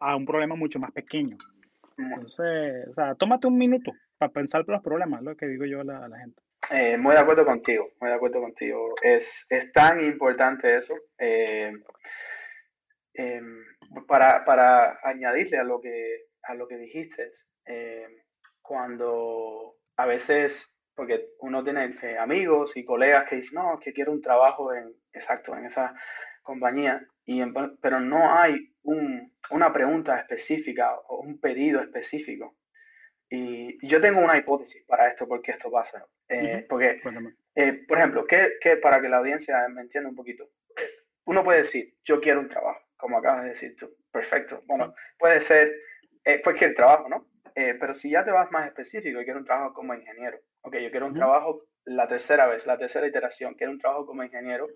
a 0.00 0.16
un 0.16 0.26
problema 0.26 0.54
mucho 0.54 0.78
más 0.78 0.92
pequeño. 0.92 1.36
Entonces, 1.96 2.88
o 2.88 2.94
sea, 2.94 3.14
tómate 3.14 3.46
un 3.46 3.56
minuto 3.56 3.92
para 4.18 4.32
pensar 4.32 4.64
los 4.66 4.82
problemas, 4.82 5.22
lo 5.22 5.36
que 5.36 5.46
digo 5.46 5.64
yo 5.64 5.80
a 5.80 5.84
la, 5.84 6.18
gente. 6.18 6.42
Eh, 6.70 6.96
muy 6.96 7.12
de 7.14 7.20
acuerdo 7.20 7.44
contigo, 7.44 7.88
muy 8.00 8.10
de 8.10 8.16
acuerdo 8.16 8.40
contigo. 8.40 8.94
Es, 9.02 9.46
es 9.48 9.72
tan 9.72 10.02
importante 10.04 10.76
eso. 10.76 10.94
Eh, 11.18 11.72
em, 13.14 13.64
para, 14.06 14.44
para, 14.44 14.98
añadirle 15.02 15.58
a 15.58 15.64
lo 15.64 15.80
que, 15.80 16.24
a 16.42 16.54
lo 16.54 16.66
que 16.66 16.76
dijiste, 16.76 17.30
eh, 17.66 18.08
cuando 18.60 19.76
a 19.96 20.06
veces, 20.06 20.70
porque 20.94 21.30
uno 21.40 21.62
tiene 21.64 21.94
amigos 22.18 22.76
y 22.76 22.84
colegas 22.84 23.28
que 23.28 23.36
dicen, 23.36 23.56
no, 23.56 23.78
que 23.80 23.92
quiero 23.92 24.12
un 24.12 24.22
trabajo 24.22 24.72
en, 24.72 24.92
exacto, 25.12 25.56
en 25.56 25.66
esa 25.66 25.94
compañía, 26.42 27.04
y 27.24 27.42
pero 27.80 28.00
no 28.00 28.36
hay 28.38 28.72
un, 28.82 29.32
una 29.50 29.72
pregunta 29.72 30.18
específica 30.18 30.94
o 31.08 31.20
un 31.20 31.40
pedido 31.40 31.80
específico. 31.80 32.56
Y 33.30 33.84
yo 33.88 34.00
tengo 34.00 34.20
una 34.20 34.36
hipótesis 34.36 34.84
para 34.86 35.08
esto, 35.08 35.26
porque 35.26 35.52
esto 35.52 35.70
pasa. 35.70 36.06
Eh, 36.28 36.66
porque, 36.68 37.00
eh, 37.54 37.84
por 37.88 37.98
ejemplo, 37.98 38.26
que, 38.26 38.76
para 38.80 39.00
que 39.00 39.08
la 39.08 39.16
audiencia 39.16 39.66
me 39.68 39.82
entienda 39.82 40.10
un 40.10 40.16
poquito, 40.16 40.44
eh, 40.76 40.90
uno 41.24 41.42
puede 41.42 41.58
decir, 41.58 41.94
yo 42.04 42.20
quiero 42.20 42.40
un 42.40 42.48
trabajo, 42.48 42.80
como 42.96 43.18
acabas 43.18 43.44
de 43.44 43.50
decir 43.50 43.74
tú. 43.76 43.90
Perfecto. 44.12 44.62
Bueno, 44.66 44.94
puede 45.18 45.40
ser 45.40 45.72
cualquier 46.42 46.74
trabajo, 46.74 47.08
¿no? 47.08 47.26
pero 47.54 47.94
si 47.94 48.10
ya 48.10 48.24
te 48.24 48.32
vas 48.32 48.50
más 48.50 48.66
específico, 48.66 49.20
yo 49.20 49.24
quiero 49.24 49.38
un 49.38 49.44
trabajo 49.44 49.74
como 49.74 49.94
ingeniero. 49.94 50.38
Ok, 50.64 50.76
yo 50.76 50.90
quiero 50.90 51.06
un 51.06 51.14
trabajo 51.14 51.66
la 51.84 52.08
tercera 52.08 52.46
vez, 52.46 52.66
la 52.66 52.78
tercera 52.78 53.06
iteración, 53.06 53.54
quiero 53.54 53.72
un 53.72 53.78
trabajo 53.78 54.06
como 54.06 54.24
ingeniero 54.24 54.66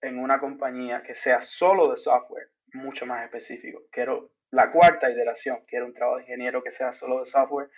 en 0.00 0.18
una 0.18 0.38
compañía 0.38 1.02
que 1.02 1.16
sea 1.16 1.42
solo 1.42 1.90
de 1.90 1.98
software, 1.98 2.48
mucho 2.74 3.06
más 3.06 3.24
específico. 3.24 3.82
Quiero 3.90 4.30
la 4.52 4.70
cuarta 4.70 5.10
iteración, 5.10 5.64
quiero 5.66 5.86
un 5.86 5.94
trabajo 5.94 6.18
de 6.18 6.24
ingeniero 6.24 6.62
que 6.62 6.70
sea 6.70 6.92
solo 6.92 7.20
de 7.20 7.26
software. 7.26 7.68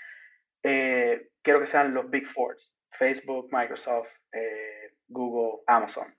Eh, 0.63 1.31
quiero 1.43 1.61
que 1.61 1.67
sean 1.67 1.95
los 1.95 2.11
Big 2.11 2.27
Four, 2.27 2.57
Facebook, 2.99 3.49
Microsoft, 3.51 4.09
eh, 4.33 4.95
Google, 5.09 5.63
Amazon. 5.67 6.15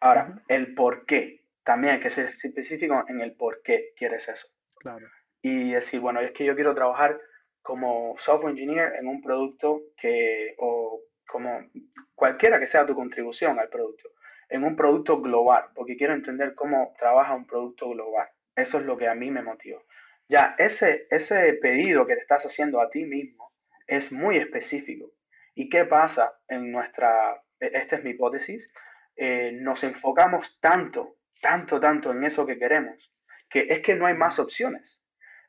Ahora, 0.00 0.42
el 0.48 0.74
por 0.74 1.06
qué. 1.06 1.44
También 1.62 1.94
hay 1.94 2.00
que 2.00 2.10
ser 2.10 2.34
específico 2.42 3.04
en 3.06 3.20
el 3.20 3.36
por 3.36 3.62
qué 3.62 3.92
quieres 3.96 4.28
eso. 4.28 4.48
Claro. 4.80 5.06
Y 5.42 5.72
decir, 5.72 6.00
bueno, 6.00 6.20
es 6.20 6.32
que 6.32 6.44
yo 6.44 6.56
quiero 6.56 6.74
trabajar 6.74 7.20
como 7.62 8.16
software 8.18 8.52
engineer 8.52 8.94
en 8.98 9.06
un 9.06 9.22
producto 9.22 9.82
que, 9.96 10.54
o 10.58 11.00
como 11.26 11.66
cualquiera 12.14 12.58
que 12.58 12.66
sea 12.66 12.86
tu 12.86 12.94
contribución 12.94 13.58
al 13.58 13.68
producto 13.68 14.08
en 14.52 14.64
un 14.64 14.76
producto 14.76 15.20
global, 15.20 15.64
porque 15.74 15.96
quiero 15.96 16.12
entender 16.12 16.54
cómo 16.54 16.94
trabaja 16.98 17.34
un 17.34 17.46
producto 17.46 17.88
global. 17.88 18.28
Eso 18.54 18.78
es 18.78 18.84
lo 18.84 18.98
que 18.98 19.08
a 19.08 19.14
mí 19.14 19.30
me 19.30 19.40
motiva. 19.40 19.80
Ya, 20.28 20.54
ese, 20.58 21.06
ese 21.10 21.54
pedido 21.54 22.06
que 22.06 22.14
te 22.14 22.20
estás 22.20 22.44
haciendo 22.44 22.82
a 22.82 22.90
ti 22.90 23.06
mismo 23.06 23.50
es 23.86 24.12
muy 24.12 24.36
específico. 24.36 25.10
¿Y 25.54 25.70
qué 25.70 25.86
pasa 25.86 26.34
en 26.48 26.70
nuestra, 26.70 27.42
e, 27.60 27.70
esta 27.72 27.96
es 27.96 28.04
mi 28.04 28.10
hipótesis, 28.10 28.70
eh, 29.16 29.52
nos 29.54 29.82
enfocamos 29.84 30.58
tanto, 30.60 31.16
tanto, 31.40 31.80
tanto 31.80 32.12
en 32.12 32.24
eso 32.24 32.44
que 32.44 32.58
queremos, 32.58 33.10
que 33.48 33.66
es 33.70 33.80
que 33.80 33.94
no 33.94 34.04
hay 34.04 34.14
más 34.14 34.38
opciones. 34.38 35.02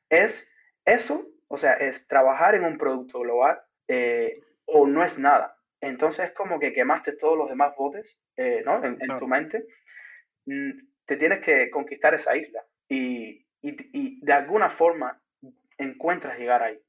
Es 0.09 0.47
eso, 0.85 1.25
o 1.47 1.57
sea, 1.57 1.73
es 1.73 2.07
trabajar 2.07 2.55
en 2.55 2.63
un 2.63 2.77
producto 2.77 3.19
global 3.19 3.61
eh, 3.87 4.39
o 4.65 4.87
no 4.87 5.03
es 5.03 5.17
nada. 5.17 5.57
Entonces 5.81 6.29
es 6.29 6.31
como 6.31 6.59
que 6.59 6.73
quemaste 6.73 7.13
todos 7.13 7.37
los 7.37 7.49
demás 7.49 7.75
botes, 7.75 8.17
eh, 8.37 8.63
¿no? 8.65 8.83
En, 8.83 8.97
tu 9.17 9.27
mente. 9.27 9.65
Mm, 10.45 10.71
te 11.05 11.17
tienes 11.17 11.43
que 11.43 11.69
conquistar 11.69 12.13
esa 12.13 12.35
isla 12.35 12.63
y, 12.87 13.45
de 13.61 14.33
alguna 14.33 14.69
forma 14.69 15.21
encuentras 15.77 16.37
llegar 16.37 16.63
ahí. 16.63 16.79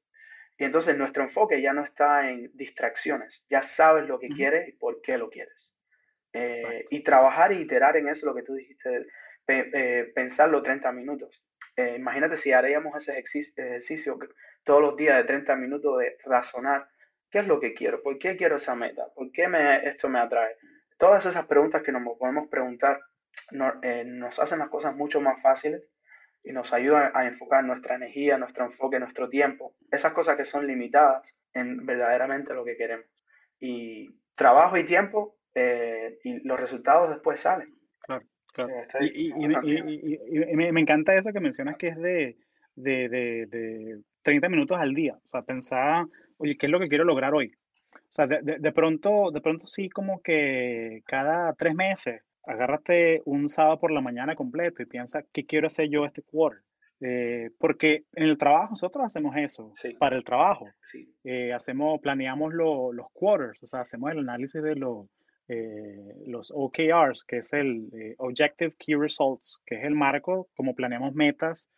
Y 0.58 0.64
entonces 0.64 0.96
nuestro 0.96 1.24
enfoque 1.24 1.60
ya 1.60 1.72
no 1.72 1.84
está 1.84 2.30
en 2.30 2.50
distracciones, 2.54 3.44
ya 3.50 3.62
sabes 3.62 4.06
lo 4.06 4.18
que 4.18 4.28
quieres 4.28 4.68
y 4.68 4.72
por 4.72 5.00
qué 5.02 5.18
lo 5.18 5.30
quieres. 5.30 5.72
Eh, 6.32 6.84
y 6.90 7.02
trabajar 7.02 7.52
y 7.52 7.62
iterar 7.62 7.96
en 7.96 8.08
eso, 8.08 8.26
lo 8.26 8.34
que 8.34 8.42
tú 8.42 8.54
dijiste, 8.54 9.06
eh, 9.46 10.12
pensarlo 10.14 10.62
30 10.62 10.92
minutos. 10.92 11.42
Imagínate 11.76 12.36
si 12.36 12.52
haríamos 12.52 12.96
ese 12.96 13.18
ejercicio 13.18 14.18
todos 14.62 14.80
los 14.80 14.96
días 14.96 15.16
de 15.18 15.24
30 15.24 15.56
minutos 15.56 15.98
de 15.98 16.16
razonar 16.24 16.86
¿Qué 17.34 17.40
es 17.40 17.48
lo 17.48 17.58
que 17.58 17.74
quiero? 17.74 18.00
¿Por 18.00 18.16
qué 18.20 18.36
quiero 18.36 18.58
esa 18.58 18.76
meta? 18.76 19.08
¿Por 19.12 19.32
qué 19.32 19.48
me, 19.48 19.84
esto 19.88 20.08
me 20.08 20.20
atrae? 20.20 20.54
Todas 20.96 21.26
esas 21.26 21.44
preguntas 21.46 21.82
que 21.82 21.90
nos 21.90 22.16
podemos 22.16 22.46
preguntar 22.46 23.00
eh, 23.82 24.04
nos 24.06 24.38
hacen 24.38 24.60
las 24.60 24.68
cosas 24.68 24.94
mucho 24.94 25.20
más 25.20 25.42
fáciles 25.42 25.82
y 26.44 26.52
nos 26.52 26.72
ayudan 26.72 27.10
a 27.12 27.26
enfocar 27.26 27.64
nuestra 27.64 27.96
energía, 27.96 28.38
nuestro 28.38 28.66
enfoque, 28.66 29.00
nuestro 29.00 29.28
tiempo, 29.28 29.74
esas 29.90 30.12
cosas 30.12 30.36
que 30.36 30.44
son 30.44 30.68
limitadas 30.68 31.24
en 31.52 31.84
verdaderamente 31.84 32.54
lo 32.54 32.64
que 32.64 32.76
queremos. 32.76 33.06
Y 33.58 34.14
trabajo 34.36 34.76
y 34.76 34.84
tiempo 34.84 35.34
eh, 35.56 36.20
y 36.22 36.38
los 36.46 36.60
resultados 36.60 37.10
después 37.10 37.40
salen. 37.40 37.74
Claro, 38.54 38.72
y, 39.14 39.32
me, 40.56 40.80
encanta 40.80 41.14
eso 41.16 41.32
que 41.32 41.40
mencionas 41.40 41.76
que 41.76 41.88
es 41.88 41.96
de, 41.96 42.36
de, 42.76 43.08
de, 43.08 43.46
de 43.46 44.00
30 44.22 44.48
minutos 44.48 44.78
al 44.78 44.94
día. 44.94 45.18
O 45.26 45.28
sea, 45.30 45.42
pensar 45.42 46.06
oye, 46.38 46.56
¿qué 46.56 46.66
es 46.66 46.72
lo 46.72 46.80
que 46.80 46.88
quiero 46.88 47.04
lograr 47.04 47.34
hoy? 47.34 47.52
O 47.94 48.12
sea, 48.14 48.26
de, 48.26 48.72
pronto, 48.72 49.30
de 49.32 49.40
pronto 49.40 49.66
sí 49.66 49.88
como 49.88 50.22
que 50.22 51.02
cada 51.06 51.52
tres 51.54 51.74
meses 51.74 52.22
agárrate 52.44 53.22
un 53.24 53.48
sábado 53.48 53.80
por 53.80 53.90
la 53.90 54.00
mañana 54.00 54.36
completo 54.36 54.82
y 54.82 54.86
piensa, 54.86 55.24
¿qué 55.32 55.44
quiero 55.44 55.66
hacer 55.66 55.88
yo 55.88 56.04
este 56.04 56.22
quarter? 56.22 56.62
Eh, 57.00 57.50
porque 57.58 58.04
en 58.12 58.24
el 58.24 58.38
trabajo 58.38 58.72
nosotros 58.72 59.04
hacemos 59.04 59.36
eso, 59.36 59.72
para 59.98 60.16
el 60.16 60.24
trabajo. 60.24 60.68
Eh, 61.24 61.52
hacemos, 61.52 62.00
planeamos 62.00 62.54
los 62.54 63.06
quarters, 63.12 63.60
o 63.62 63.66
sea, 63.66 63.80
hacemos 63.80 64.12
el 64.12 64.20
análisis 64.20 64.62
de 64.62 64.76
los, 64.76 65.06
eh, 65.48 66.22
los 66.26 66.52
OKRs, 66.54 67.24
que 67.24 67.38
es 67.38 67.52
el 67.52 67.90
Objective 68.18 68.74
Key 68.78 68.94
Results, 68.94 69.60
que 69.66 69.76
es 69.76 69.84
el 69.84 69.94
marco 69.94 70.48
como 70.56 70.74
planeamos 70.74 71.14
metas 71.14 71.70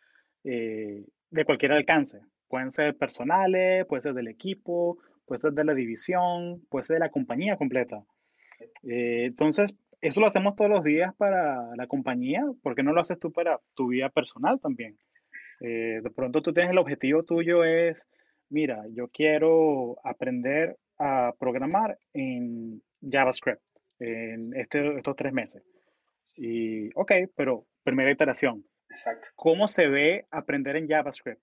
de 0.43 1.45
cualquier 1.45 1.73
alcance. 1.73 2.21
Pueden 2.47 2.71
ser 2.71 2.95
personales, 2.95 3.85
puede 3.85 4.01
ser 4.01 4.13
del 4.13 4.29
equipo, 4.29 4.97
puede 5.27 5.41
ser 5.41 5.51
de 5.51 5.65
la 5.65 5.73
división, 5.73 6.65
puede 6.69 6.85
ser 6.85 6.95
de 6.95 7.01
la 7.01 7.11
compañía 7.11 7.57
completa. 7.57 8.03
Eh, 8.83 9.25
entonces, 9.25 9.75
eso 10.01 10.19
lo 10.19 10.27
hacemos 10.27 10.55
todos 10.55 10.71
los 10.71 10.83
días 10.83 11.13
para 11.15 11.75
la 11.75 11.87
compañía, 11.87 12.43
¿por 12.63 12.75
qué 12.75 12.83
no 12.83 12.93
lo 12.93 13.01
haces 13.01 13.19
tú 13.19 13.31
para 13.31 13.59
tu 13.75 13.87
vida 13.89 14.09
personal 14.09 14.59
también? 14.59 14.97
Eh, 15.59 16.01
de 16.01 16.09
pronto 16.11 16.41
tú 16.41 16.53
tienes 16.53 16.71
el 16.71 16.77
objetivo 16.77 17.23
tuyo 17.23 17.63
es, 17.63 18.07
mira, 18.49 18.83
yo 18.91 19.09
quiero 19.09 19.97
aprender 20.03 20.77
a 20.99 21.33
programar 21.39 21.97
en 22.13 22.81
JavaScript 23.01 23.61
en 23.99 24.53
este, 24.55 24.97
estos 24.97 25.15
tres 25.15 25.33
meses. 25.33 25.63
Y, 26.35 26.89
ok, 26.95 27.11
pero 27.35 27.65
primera 27.83 28.11
iteración. 28.11 28.63
Exacto. 28.89 29.27
¿Cómo 29.35 29.67
se 29.67 29.87
ve 29.87 30.25
aprender 30.31 30.75
en 30.75 30.87
JavaScript? 30.87 31.41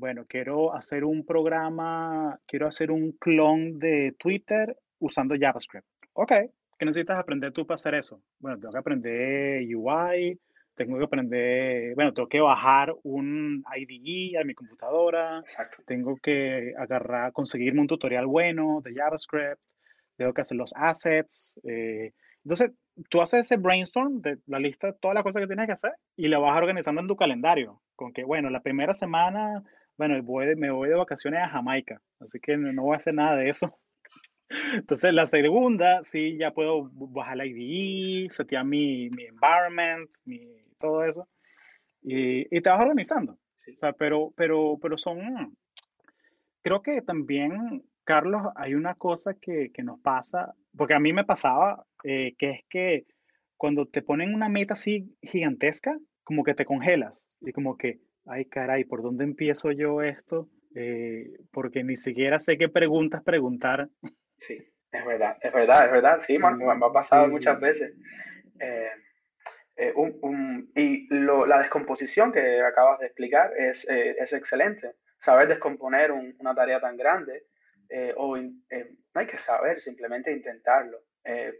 bueno, 0.00 0.24
quiero 0.26 0.74
hacer 0.74 1.04
un 1.04 1.26
programa, 1.26 2.40
quiero 2.46 2.66
hacer 2.66 2.90
un 2.90 3.12
clon 3.12 3.78
de 3.78 4.14
Twitter 4.18 4.74
usando 4.98 5.34
JavaScript. 5.38 5.86
Ok, 6.14 6.32
¿qué 6.78 6.86
necesitas 6.86 7.18
aprender 7.18 7.52
tú 7.52 7.66
para 7.66 7.74
hacer 7.74 7.94
eso? 7.94 8.22
Bueno, 8.38 8.58
tengo 8.58 8.72
que 8.72 8.78
aprender 8.78 9.62
UI, 9.76 10.40
tengo 10.74 10.96
que 10.96 11.04
aprender, 11.04 11.94
bueno, 11.94 12.14
tengo 12.14 12.30
que 12.30 12.40
bajar 12.40 12.94
un 13.02 13.62
IDE 13.76 14.38
a 14.38 14.44
mi 14.44 14.54
computadora, 14.54 15.44
tengo 15.84 16.16
que 16.16 16.72
agarrar, 16.78 17.32
conseguirme 17.32 17.82
un 17.82 17.86
tutorial 17.86 18.26
bueno 18.26 18.80
de 18.82 18.94
JavaScript, 18.94 19.60
tengo 20.20 20.34
que 20.34 20.42
hacer 20.42 20.58
los 20.58 20.74
assets. 20.76 21.58
Eh, 21.64 22.12
entonces, 22.44 22.72
tú 23.08 23.22
haces 23.22 23.40
ese 23.40 23.56
brainstorm 23.56 24.20
de 24.20 24.36
la 24.46 24.58
lista 24.58 24.88
de 24.88 24.92
todas 25.00 25.14
las 25.14 25.24
cosas 25.24 25.40
que 25.40 25.46
tienes 25.46 25.64
que 25.64 25.72
hacer 25.72 25.92
y 26.14 26.28
lo 26.28 26.42
vas 26.42 26.58
organizando 26.58 27.00
en 27.00 27.08
tu 27.08 27.16
calendario. 27.16 27.80
Con 27.96 28.12
que, 28.12 28.24
bueno, 28.24 28.50
la 28.50 28.60
primera 28.60 28.92
semana 28.92 29.62
bueno, 29.96 30.14
me 30.56 30.70
voy 30.70 30.88
de 30.88 30.94
vacaciones 30.94 31.40
a 31.42 31.48
Jamaica, 31.48 32.00
así 32.20 32.40
que 32.40 32.56
no, 32.56 32.82
voy 32.82 32.94
a 32.94 32.96
hacer 32.96 33.12
nada 33.12 33.36
de 33.36 33.48
eso. 33.48 33.78
Entonces, 34.74 35.12
la 35.12 35.26
segunda, 35.26 36.02
sí, 36.04 36.38
ya 36.38 36.52
puedo 36.52 36.90
bajar 36.92 37.36
la 37.38 37.46
IDE, 37.46 38.30
setear 38.30 38.64
mi, 38.64 39.10
mi 39.10 39.24
environment, 39.24 40.10
mi, 40.24 40.40
todo 40.78 41.04
eso. 41.04 41.28
Y, 42.02 42.46
y 42.54 42.60
te 42.60 42.70
vas 42.70 42.82
organizando. 42.82 43.32
O 43.32 43.78
sea, 43.78 43.92
pero, 43.92 44.32
pero, 44.36 44.78
pero 44.80 44.96
son, 44.96 45.54
creo 46.62 46.80
que 46.82 47.02
también, 47.02 47.84
Carlos, 48.04 48.42
hay 48.56 48.74
una 48.74 48.94
cosa 48.94 49.34
que, 49.34 49.70
que 49.72 49.82
nos 49.82 50.00
pasa, 50.00 50.54
porque 50.76 50.94
a 50.94 51.00
mí 51.00 51.12
me 51.12 51.24
pasaba, 51.24 51.84
eh, 52.04 52.34
que 52.38 52.50
es 52.50 52.60
que 52.68 53.06
cuando 53.56 53.86
te 53.86 54.02
ponen 54.02 54.34
una 54.34 54.48
meta 54.48 54.74
así 54.74 55.14
gigantesca, 55.22 55.98
como 56.24 56.44
que 56.44 56.54
te 56.54 56.64
congelas 56.64 57.26
y 57.40 57.52
como 57.52 57.76
que, 57.76 58.00
ay 58.26 58.46
caray, 58.46 58.84
¿por 58.84 59.02
dónde 59.02 59.24
empiezo 59.24 59.72
yo 59.72 60.00
esto? 60.02 60.48
Eh, 60.74 61.30
porque 61.50 61.82
ni 61.82 61.96
siquiera 61.96 62.38
sé 62.38 62.56
qué 62.56 62.68
preguntas 62.68 63.22
preguntar. 63.22 63.88
Sí, 64.38 64.56
es 64.92 65.04
verdad, 65.04 65.36
es 65.42 65.52
verdad, 65.52 65.86
es 65.86 65.92
verdad, 65.92 66.20
sí, 66.26 66.38
me, 66.38 66.46
ha 66.46 66.92
pasado 66.92 67.28
muchas 67.28 67.60
veces. 67.60 67.92
Eh, 68.60 68.90
eh, 69.76 69.94
y 70.74 71.08
la 71.10 71.58
descomposición 71.58 72.32
que 72.32 72.60
acabas 72.62 73.00
de 73.00 73.06
explicar 73.06 73.52
es, 73.56 73.84
es 73.88 74.32
excelente. 74.32 74.92
Saber 75.20 75.48
descomponer 75.48 76.12
una 76.12 76.54
tarea 76.54 76.80
tan 76.80 76.96
grande, 76.96 77.44
o 78.16 78.36
no 78.36 79.20
hay 79.20 79.26
que 79.26 79.38
saber, 79.38 79.80
simplemente 79.80 80.32
intentarlo, 80.32 80.98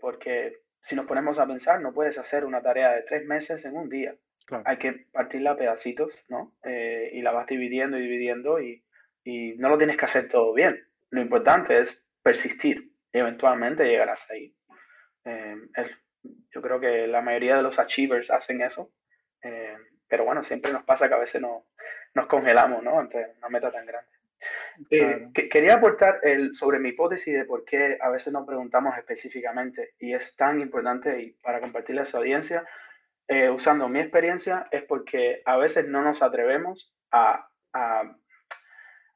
porque 0.01 0.59
si 0.81 0.95
nos 0.95 1.07
ponemos 1.07 1.39
a 1.39 1.47
pensar, 1.47 1.81
no 1.81 1.93
puedes 1.93 2.19
hacer 2.19 2.45
una 2.45 2.63
tarea 2.63 2.93
de 2.93 3.03
tres 3.03 3.27
meses 3.27 3.65
en 3.65 3.77
un 3.77 3.89
día. 3.89 4.15
Hay 4.65 4.79
que 4.79 5.07
partirla 5.13 5.53
a 5.53 5.57
pedacitos, 5.57 6.15
¿no? 6.29 6.55
y 6.65 7.21
la 7.23 7.33
vas 7.33 7.47
dividiendo 7.47 7.99
y 7.99 8.03
dividiendo 8.03 8.61
y, 8.61 8.85
y 9.25 9.55
no 9.59 9.69
lo 9.69 9.79
tienes 9.79 9.97
que 9.97 10.05
hacer 10.05 10.29
todo 10.29 10.53
bien. 10.55 10.87
Lo 11.11 11.21
importante 11.21 11.79
es 11.79 12.05
persistir 12.23 12.93
y 13.13 13.19
eventualmente 13.19 13.85
llegarás 13.85 14.29
ahí. 14.31 14.55
Eh, 15.25 15.57
yo 16.53 16.63
creo 16.63 16.81
que 16.81 17.07
la 17.07 17.23
mayoría 17.23 17.57
de 17.57 17.63
los 17.63 17.79
achievers 17.79 18.31
hacen 18.31 18.63
eso, 18.63 18.93
eh, 19.43 19.77
pero 20.09 20.25
bueno, 20.25 20.45
siempre 20.45 20.73
nos 20.73 20.85
pasa 20.85 21.09
que 21.09 21.15
a 21.15 21.19
veces 21.19 21.41
no, 21.41 21.67
nos 22.15 22.27
congelamos 22.27 22.83
¿no? 22.83 22.99
ante 22.99 23.35
una 23.39 23.49
meta 23.49 23.71
tan 23.71 23.87
grande. 23.87 24.11
Eh, 24.91 25.29
quería 25.51 25.75
aportar 25.75 26.21
el, 26.23 26.55
sobre 26.55 26.79
mi 26.79 26.91
hipótesis 26.91 27.35
de 27.35 27.45
por 27.45 27.65
qué 27.65 27.99
a 28.01 28.09
veces 28.09 28.33
nos 28.33 28.47
preguntamos 28.47 28.97
específicamente 28.97 29.95
y 29.99 30.15
es 30.15 30.35
tan 30.37 30.61
importante 30.61 31.21
y 31.21 31.31
para 31.43 31.61
compartirle 31.61 32.03
a 32.03 32.07
su 32.07 32.17
audiencia, 32.17 32.65
usando 33.55 33.89
mi 33.89 34.01
experiencia, 34.01 34.67
es 34.73 34.83
porque 34.83 35.43
a 35.45 35.57
veces 35.57 35.87
no 35.87 36.03
nos 36.03 36.21
atrevemos 36.21 36.93
a, 37.13 37.49
a 37.73 38.17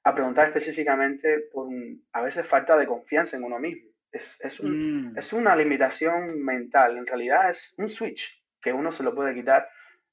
a 0.05 0.15
preguntar 0.15 0.49
específicamente 0.49 1.41
por 1.53 1.69
a 2.13 2.23
veces 2.23 2.47
falta 2.47 2.77
de 2.77 2.87
confianza 2.87 3.37
en 3.37 3.45
uno 3.45 3.59
mismo. 3.59 3.91
Es, 4.13 4.37
es, 4.39 4.63
mm. 4.63 5.19
es, 5.19 5.33
una 5.33 5.57
limitación 5.57 6.45
mental, 6.45 6.99
en 6.99 7.07
realidad 7.07 7.51
es 7.51 7.75
un 7.79 7.89
switch 7.91 8.41
que 8.61 8.73
uno 8.73 8.93
se 8.93 9.03
lo 9.03 9.15
puede 9.15 9.35
quitar 9.35 9.69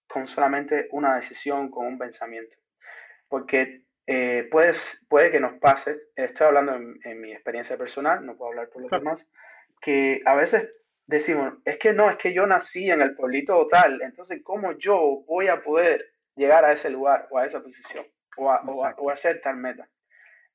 con 0.08 0.28
solamente 0.28 0.88
una 0.92 1.18
decisión, 1.18 1.70
con 1.70 1.86
un 1.86 1.98
pensamiento. 1.98 2.56
Porque 3.28 3.84
eh, 4.14 4.50
puede 4.50 5.32
que 5.32 5.40
nos 5.40 5.58
pase, 5.60 5.98
estoy 6.16 6.48
hablando 6.48 6.76
en, 6.76 7.22
mi 7.22 7.32
experiencia 7.32 7.78
personal, 7.78 8.26
no 8.26 8.36
puedo 8.36 8.52
hablar 8.52 8.70
por 8.70 8.82
los 8.82 8.92
demás, 8.92 9.26
que 9.82 10.22
a 10.26 10.36
veces 10.36 10.70
decimos, 11.08 11.54
es 11.66 11.78
que 11.78 11.94
no, 11.94 12.10
es 12.10 12.18
que 12.18 12.34
yo 12.34 12.46
nací 12.46 12.90
en 12.92 13.02
el 13.02 13.16
pueblito 13.16 13.68
tal, 13.70 14.02
entonces 14.02 14.42
¿cómo 14.44 14.74
yo 14.74 15.24
voy 15.26 15.48
a 15.48 15.64
poder 15.64 16.06
llegar 16.36 16.66
a 16.66 16.74
ese 16.74 16.90
lugar 16.90 17.28
o 17.32 17.38
a 17.38 17.46
esa 17.46 17.62
posición? 17.62 18.06
o, 18.38 18.50
a, 18.50 19.14
hacer 19.14 19.42
tal 19.42 19.58
meta. 19.58 19.88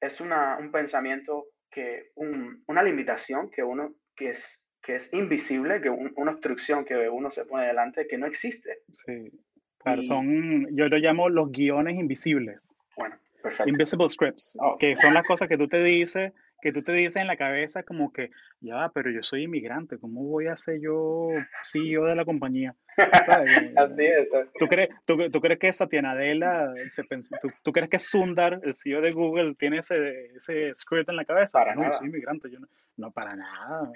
Es 0.00 0.20
una, 0.20 0.58
un 0.58 0.70
pensamiento 0.70 1.46
que, 1.70 2.10
una 2.14 2.82
limitación 2.82 3.50
que 3.50 3.62
uno, 3.62 3.94
que 4.14 4.30
es, 4.30 4.60
que 4.82 4.96
es 4.96 5.12
invisible, 5.12 5.80
que 5.80 5.90
una 5.90 6.32
obstrucción 6.32 6.84
que 6.84 7.08
uno 7.08 7.30
se 7.30 7.44
pone 7.44 7.66
delante 7.66 8.06
que 8.06 8.18
no 8.18 8.26
existe. 8.26 8.78
Sí, 8.92 9.30
claro, 9.78 10.02
son, 10.02 10.66
yo 10.76 10.88
lo 10.88 10.98
llamo 10.98 11.28
los 11.28 11.50
guiones 11.50 11.96
invisibles. 11.96 12.70
Bueno, 12.96 13.16
perfecto. 13.42 13.68
Invisible 13.68 14.08
scripts, 14.08 14.56
oh. 14.60 14.76
que 14.78 14.96
son 14.96 15.14
las 15.14 15.24
cosas 15.24 15.48
que 15.48 15.56
tú 15.56 15.68
te 15.68 15.82
dices 15.82 16.32
que 16.60 16.72
tú 16.72 16.82
te 16.82 16.92
dices 16.92 17.16
en 17.16 17.26
la 17.26 17.36
cabeza 17.36 17.82
como 17.82 18.12
que, 18.12 18.30
ya, 18.60 18.90
pero 18.94 19.10
yo 19.10 19.22
soy 19.22 19.44
inmigrante, 19.44 19.98
¿cómo 19.98 20.24
voy 20.24 20.46
a 20.46 20.56
ser 20.56 20.80
yo 20.80 21.28
CEO 21.62 22.04
de 22.06 22.16
la 22.16 22.24
compañía? 22.24 22.74
así 23.76 24.04
es. 24.04 24.28
¿Tú 24.58 24.66
crees, 24.66 24.88
tú, 25.04 25.30
tú 25.30 25.40
crees 25.40 25.58
que 25.58 25.72
Satya 25.72 26.02
Nadella, 26.02 26.72
se 26.88 27.04
pensó, 27.04 27.36
tú, 27.62 27.72
crees 27.72 27.90
que 27.90 27.98
Sundar, 27.98 28.60
el 28.64 28.74
CEO 28.74 29.00
de 29.00 29.12
Google, 29.12 29.54
tiene 29.54 29.78
ese, 29.78 30.26
ese 30.34 30.74
script 30.74 31.08
en 31.10 31.16
la 31.16 31.24
cabeza? 31.24 31.58
Para 31.58 31.74
no, 31.74 31.82
nada. 31.82 31.94
yo 31.94 31.98
soy 31.98 32.08
inmigrante, 32.08 32.50
yo 32.50 32.58
no, 32.58 32.68
no 32.96 33.10
para 33.10 33.36
nada. 33.36 33.92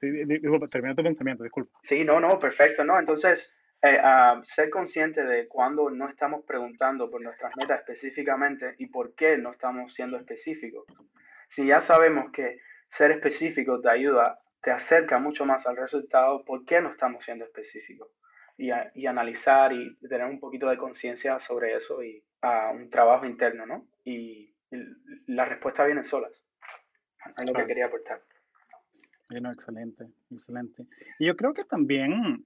Sí, 0.00 0.10
disculpa, 0.10 0.68
termina 0.68 0.94
tu 0.94 1.02
pensamiento, 1.02 1.42
disculpa. 1.42 1.78
Sí, 1.82 2.04
no, 2.04 2.20
no, 2.20 2.38
perfecto, 2.38 2.84
¿no? 2.84 2.98
Entonces, 2.98 3.52
eh, 3.82 4.00
ser 4.44 4.70
consciente 4.70 5.22
de 5.22 5.48
cuando 5.48 5.90
no 5.90 6.08
estamos 6.08 6.44
preguntando 6.44 7.10
por 7.10 7.20
nuestras 7.20 7.56
metas 7.56 7.80
específicamente 7.80 8.74
y 8.78 8.86
por 8.86 9.14
qué 9.14 9.38
no 9.38 9.52
estamos 9.52 9.94
siendo 9.94 10.16
específicos. 10.16 10.86
Si 11.48 11.66
ya 11.66 11.80
sabemos 11.80 12.30
que 12.32 12.58
ser 12.90 13.12
específico 13.12 13.80
te 13.80 13.90
ayuda, 13.90 14.40
te 14.62 14.70
acerca 14.70 15.18
mucho 15.18 15.44
más 15.44 15.66
al 15.66 15.76
resultado, 15.76 16.44
¿por 16.44 16.64
qué 16.64 16.80
no 16.80 16.90
estamos 16.90 17.24
siendo 17.24 17.44
específicos? 17.44 18.08
Y, 18.56 18.70
y 18.94 19.06
analizar 19.06 19.72
y 19.72 19.96
tener 20.08 20.26
un 20.26 20.40
poquito 20.40 20.68
de 20.68 20.76
conciencia 20.76 21.38
sobre 21.38 21.76
eso 21.76 22.02
y 22.02 22.24
a 22.42 22.70
un 22.70 22.90
trabajo 22.90 23.26
interno, 23.26 23.66
¿no? 23.66 23.86
Y, 24.04 24.54
la 25.28 25.46
respuesta 25.46 25.86
viene 25.86 26.04
solas. 26.04 26.44
Es 27.38 27.46
lo 27.46 27.54
que 27.54 27.66
quería 27.66 27.86
aportar. 27.86 28.20
Bueno, 29.30 29.50
excelente, 29.50 30.04
excelente. 30.30 30.84
Y 31.18 31.26
yo 31.26 31.36
creo 31.36 31.54
que 31.54 31.64
también, 31.64 32.44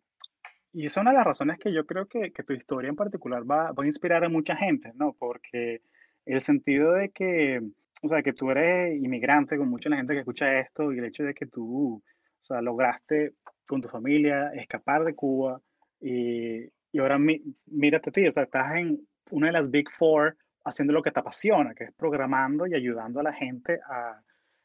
y 0.73 0.87
es 0.87 0.97
una 0.97 1.11
de 1.11 1.19
las 1.19 1.27
razones 1.27 1.59
que 1.59 1.73
yo 1.73 1.87
creo 1.87 2.07
que, 2.07 2.33
que 2.33 2.43
tu 2.43 2.53
historia 2.53 2.89
en 2.89 2.97
particular 2.97 3.43
va, 3.49 3.73
va, 3.73 3.85
a 3.85 3.87
inspirar 3.87 4.25
a 4.25 4.29
mucha 4.29 4.57
gente, 4.57 4.93
¿no? 4.95 5.15
Porque 5.19 5.83
el 6.25 6.41
sentido 6.41 6.93
de 6.93 7.11
que 7.11 7.61
o 8.03 8.09
sea, 8.09 8.23
que 8.23 8.33
tú 8.33 8.51
eres 8.51 9.01
inmigrante, 9.01 9.57
con 9.57 9.69
mucha 9.69 9.89
gente 9.95 10.13
que 10.13 10.21
escucha 10.21 10.59
esto, 10.59 10.93
y 10.93 10.99
el 10.99 11.05
hecho 11.05 11.23
de 11.23 11.35
que 11.35 11.47
tú, 11.47 11.97
o 11.97 12.45
sea, 12.45 12.61
lograste 12.61 13.35
con 13.67 13.81
tu 13.81 13.89
familia 13.89 14.49
escapar 14.55 15.05
de 15.05 15.15
Cuba, 15.15 15.61
y, 16.01 16.65
y 16.91 16.99
ahora 16.99 17.19
mírate 17.67 18.11
a 18.11 18.13
ti, 18.13 18.27
o 18.27 18.33
sea, 18.33 18.43
estás 18.43 18.75
en 18.75 19.07
una 19.31 19.47
de 19.47 19.53
las 19.53 19.71
Big 19.71 19.89
Four 19.97 20.37
haciendo 20.65 20.93
lo 20.93 21.03
que 21.03 21.13
te 21.13 21.21
apasiona, 21.21 21.75
que 21.75 21.85
es 21.85 21.93
programando 21.93 22.67
y 22.67 22.75
ayudando 22.75 23.21
a 23.21 23.23
la 23.23 23.33
gente 23.33 23.79
a 23.89 24.21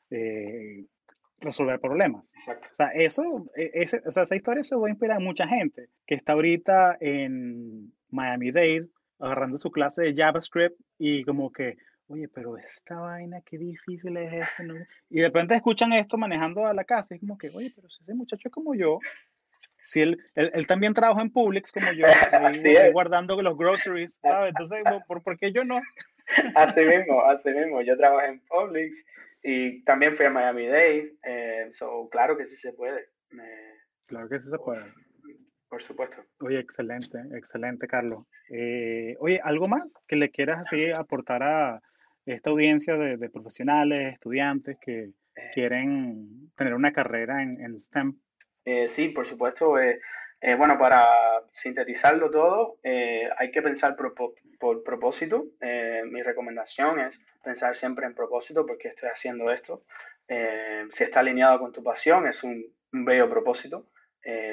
eh, 0.10 0.86
resolver 1.40 1.80
problemas. 1.80 2.26
Exacto. 2.36 2.68
O 2.72 2.76
sea, 2.76 2.88
eso, 2.88 3.46
e, 3.56 3.72
ese, 3.74 4.02
o 4.06 4.12
sea, 4.12 4.24
esa 4.24 4.36
historia 4.36 4.64
se 4.64 4.76
va 4.76 4.88
a 4.88 4.90
inspirar 4.90 5.18
a 5.18 5.22
mucha 5.22 5.48
gente 5.48 5.90
que 6.06 6.16
está 6.16 6.34
ahorita 6.34 6.98
en 7.00 7.94
Miami 8.10 8.52
Dade 8.52 8.88
agarrando 9.20 9.58
su 9.58 9.72
clase 9.72 10.04
de 10.04 10.16
JavaScript 10.16 10.80
y 10.98 11.24
como 11.24 11.52
que, 11.52 11.78
oye, 12.08 12.28
pero 12.28 12.58
esta 12.58 13.00
vaina, 13.00 13.42
qué 13.42 13.58
difícil 13.58 14.18
es 14.18 14.34
esto. 14.34 14.64
¿no? 14.64 14.76
Y 15.10 15.18
de 15.18 15.26
repente 15.26 15.56
escuchan 15.56 15.94
esto 15.94 16.18
manejando 16.18 16.66
a 16.66 16.74
la 16.74 16.84
casa 16.84 17.14
y 17.14 17.16
es 17.16 17.22
como 17.22 17.38
que, 17.38 17.50
oye, 17.50 17.72
pero 17.76 17.90
si 17.90 18.04
ese 18.04 18.14
muchacho 18.14 18.48
es 18.48 18.54
como 18.54 18.76
yo, 18.76 19.00
si 19.86 20.02
él, 20.02 20.20
él, 20.36 20.68
también 20.68 20.94
trabaja 20.94 21.22
en 21.22 21.32
Publix 21.32 21.72
como 21.72 21.92
yo, 21.94 22.06
guardando 22.94 23.42
los 23.42 23.58
groceries, 23.58 24.20
¿sabes? 24.22 24.50
Entonces, 24.50 24.84
¿por, 25.08 25.24
¿por, 25.24 25.38
qué 25.38 25.54
yo 25.54 25.64
no? 25.64 25.80
Así 26.56 26.82
mismo, 26.82 27.22
así 27.24 27.50
mismo. 27.52 27.82
Yo 27.82 27.96
trabajé 27.96 28.32
en 28.32 28.42
Publix 28.42 28.98
y 29.44 29.84
también 29.84 30.16
fui 30.16 30.26
a 30.26 30.30
Miami 30.30 30.68
Day, 30.68 31.18
eh, 31.24 31.68
so, 31.72 32.08
claro 32.10 32.38
que 32.38 32.48
sí 32.48 32.56
se 32.56 32.74
puede. 32.74 33.10
claro 34.06 34.30
que 34.30 34.40
sí 34.40 34.50
se 34.50 34.58
puede. 34.58 34.84
Por 35.70 35.84
supuesto. 35.84 36.24
Oye, 36.40 36.60
excelente, 36.60 37.20
excelente, 37.34 37.88
Carlos. 37.88 38.24
Eh, 38.50 39.16
oye, 39.20 39.42
¿algo 39.44 39.68
más 39.68 39.94
que 40.08 40.16
le 40.16 40.30
quieras 40.30 40.62
así 40.62 40.90
aportar 40.92 41.44
a, 41.44 41.82
esta 42.26 42.50
audiencia 42.50 42.96
de, 42.96 43.30
profesionales, 43.30 44.14
estudiantes 44.14 44.78
que 44.82 45.04
eh. 45.04 45.12
quieren 45.54 46.52
tener 46.56 46.74
una 46.74 46.92
carrera 46.92 47.42
en, 47.42 47.80
STEM? 47.80 48.18
Eh, 48.66 48.88
sí, 48.90 49.10
por 49.10 49.28
supuesto. 49.28 49.80
Eh, 49.80 50.00
bueno, 50.58 50.78
para 50.78 51.08
sintetizarlo 51.52 52.30
todo, 52.30 52.78
hay 52.84 53.52
que 53.52 53.62
pensar 53.62 53.96
por, 53.96 54.14
por 54.60 54.84
propósito. 54.84 55.46
mi 56.06 56.22
recomendación 56.22 57.00
es 57.00 57.20
pensar 57.44 57.76
siempre 57.76 58.06
en 58.06 58.14
propósito, 58.14 58.66
porque 58.66 58.90
estoy 58.90 59.10
haciendo 59.10 59.52
esto. 59.52 59.84
si 60.28 61.04
está 61.04 61.22
alineado 61.22 61.60
con 61.60 61.72
tu 61.72 61.84
pasión, 61.84 62.28
es 62.28 62.44
un, 62.44 62.66
bello 62.92 63.30
propósito. 63.30 63.88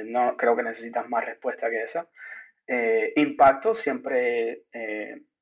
no 0.06 0.36
creo 0.36 0.56
que 0.56 0.62
necesitas 0.62 1.08
más 1.08 1.24
respuesta 1.24 1.68
que 1.70 1.82
esa. 1.82 2.08
impacto, 3.16 3.74
siempre 3.74 4.64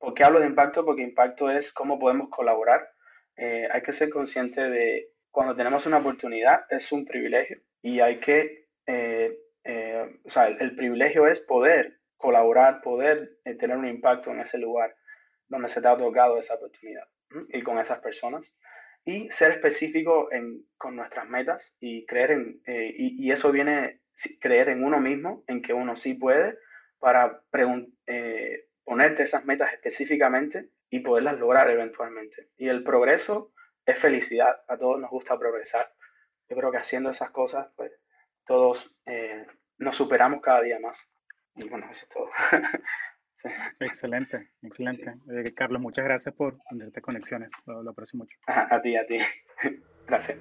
¿Por 0.03 0.13
qué 0.15 0.25
hablo 0.25 0.41
de 0.41 0.47
impacto? 0.47 0.83
Porque 0.83 1.01
impacto 1.01 1.49
es 1.49 1.71
cómo 1.71 1.97
podemos 1.97 2.27
colaborar. 2.27 2.89
Eh, 3.37 3.69
hay 3.71 3.81
que 3.83 3.93
ser 3.93 4.09
consciente 4.09 4.59
de 4.59 5.11
cuando 5.31 5.55
tenemos 5.55 5.85
una 5.85 5.99
oportunidad 5.99 6.65
es 6.69 6.91
un 6.91 7.05
privilegio 7.05 7.61
y 7.81 8.01
hay 8.01 8.19
que, 8.19 8.67
eh, 8.85 9.37
eh, 9.63 10.19
o 10.23 10.29
sea, 10.29 10.47
el, 10.47 10.75
privilegio 10.75 11.27
es 11.27 11.39
poder 11.39 11.99
colaborar, 12.17 12.81
poder 12.81 13.37
tener 13.59 13.77
un 13.77 13.87
impacto 13.87 14.31
en 14.31 14.41
ese 14.41 14.57
lugar 14.57 14.95
donde 15.47 15.69
se 15.69 15.81
te 15.81 15.87
ha 15.87 15.97
tocado 15.97 16.39
esa 16.39 16.55
oportunidad 16.55 17.03
y 17.49 17.61
con 17.61 17.77
esas 17.77 17.99
personas. 17.99 18.53
y 19.05 19.29
ser 19.31 19.51
específico 19.51 20.31
en, 20.31 20.65
con 20.77 20.95
nuestras 20.95 21.27
metas 21.27 21.73
y 21.81 22.05
creer 22.05 22.31
en, 22.31 22.61
eh, 22.65 22.93
y, 22.97 23.31
eso 23.31 23.51
viene, 23.51 23.99
creer 24.39 24.69
en 24.69 24.83
uno 24.83 24.99
mismo, 25.01 25.43
en 25.47 25.61
que 25.61 25.73
uno 25.73 25.97
sí 25.97 26.13
puede, 26.13 26.57
para 26.99 27.41
eh, 28.07 28.65
ponerte 28.85 29.23
esas 29.23 29.43
metas 29.43 29.73
específicamente 29.73 30.69
y 30.89 31.01
poderlas 31.01 31.37
lograr 31.37 31.69
eventualmente. 31.69 32.47
Y 32.57 32.69
el 32.69 32.83
progreso 32.83 33.51
es 33.85 33.99
felicidad, 33.99 34.61
a 34.69 34.77
todos 34.77 35.01
nos 35.01 35.09
gusta 35.09 35.37
progresar. 35.37 35.91
Yo 36.49 36.55
creo 36.55 36.71
que 36.71 36.77
haciendo 36.77 37.09
esas 37.09 37.31
cosas, 37.31 37.67
pues 37.75 37.91
todos 38.45 38.91
eh, 39.05 39.45
nos 39.77 39.95
superamos 39.95 40.41
cada 40.41 40.61
día 40.61 40.79
más. 40.79 40.97
Y 41.55 41.67
bueno, 41.69 41.87
eso 41.91 42.03
es 42.03 42.09
todo. 42.09 42.29
Excelente, 43.79 44.51
excelente. 44.61 45.15
Eh, 45.29 45.53
Carlos, 45.53 45.81
muchas 45.81 46.05
gracias 46.05 46.33
por 46.33 46.57
ponerte 46.63 47.01
conexiones. 47.01 47.49
Lo, 47.65 47.83
lo 47.83 47.91
aprecio 47.91 48.17
mucho. 48.17 48.37
A 48.47 48.81
ti, 48.81 48.95
a 48.95 49.05
ti. 49.05 49.17
gracias. 50.07 50.37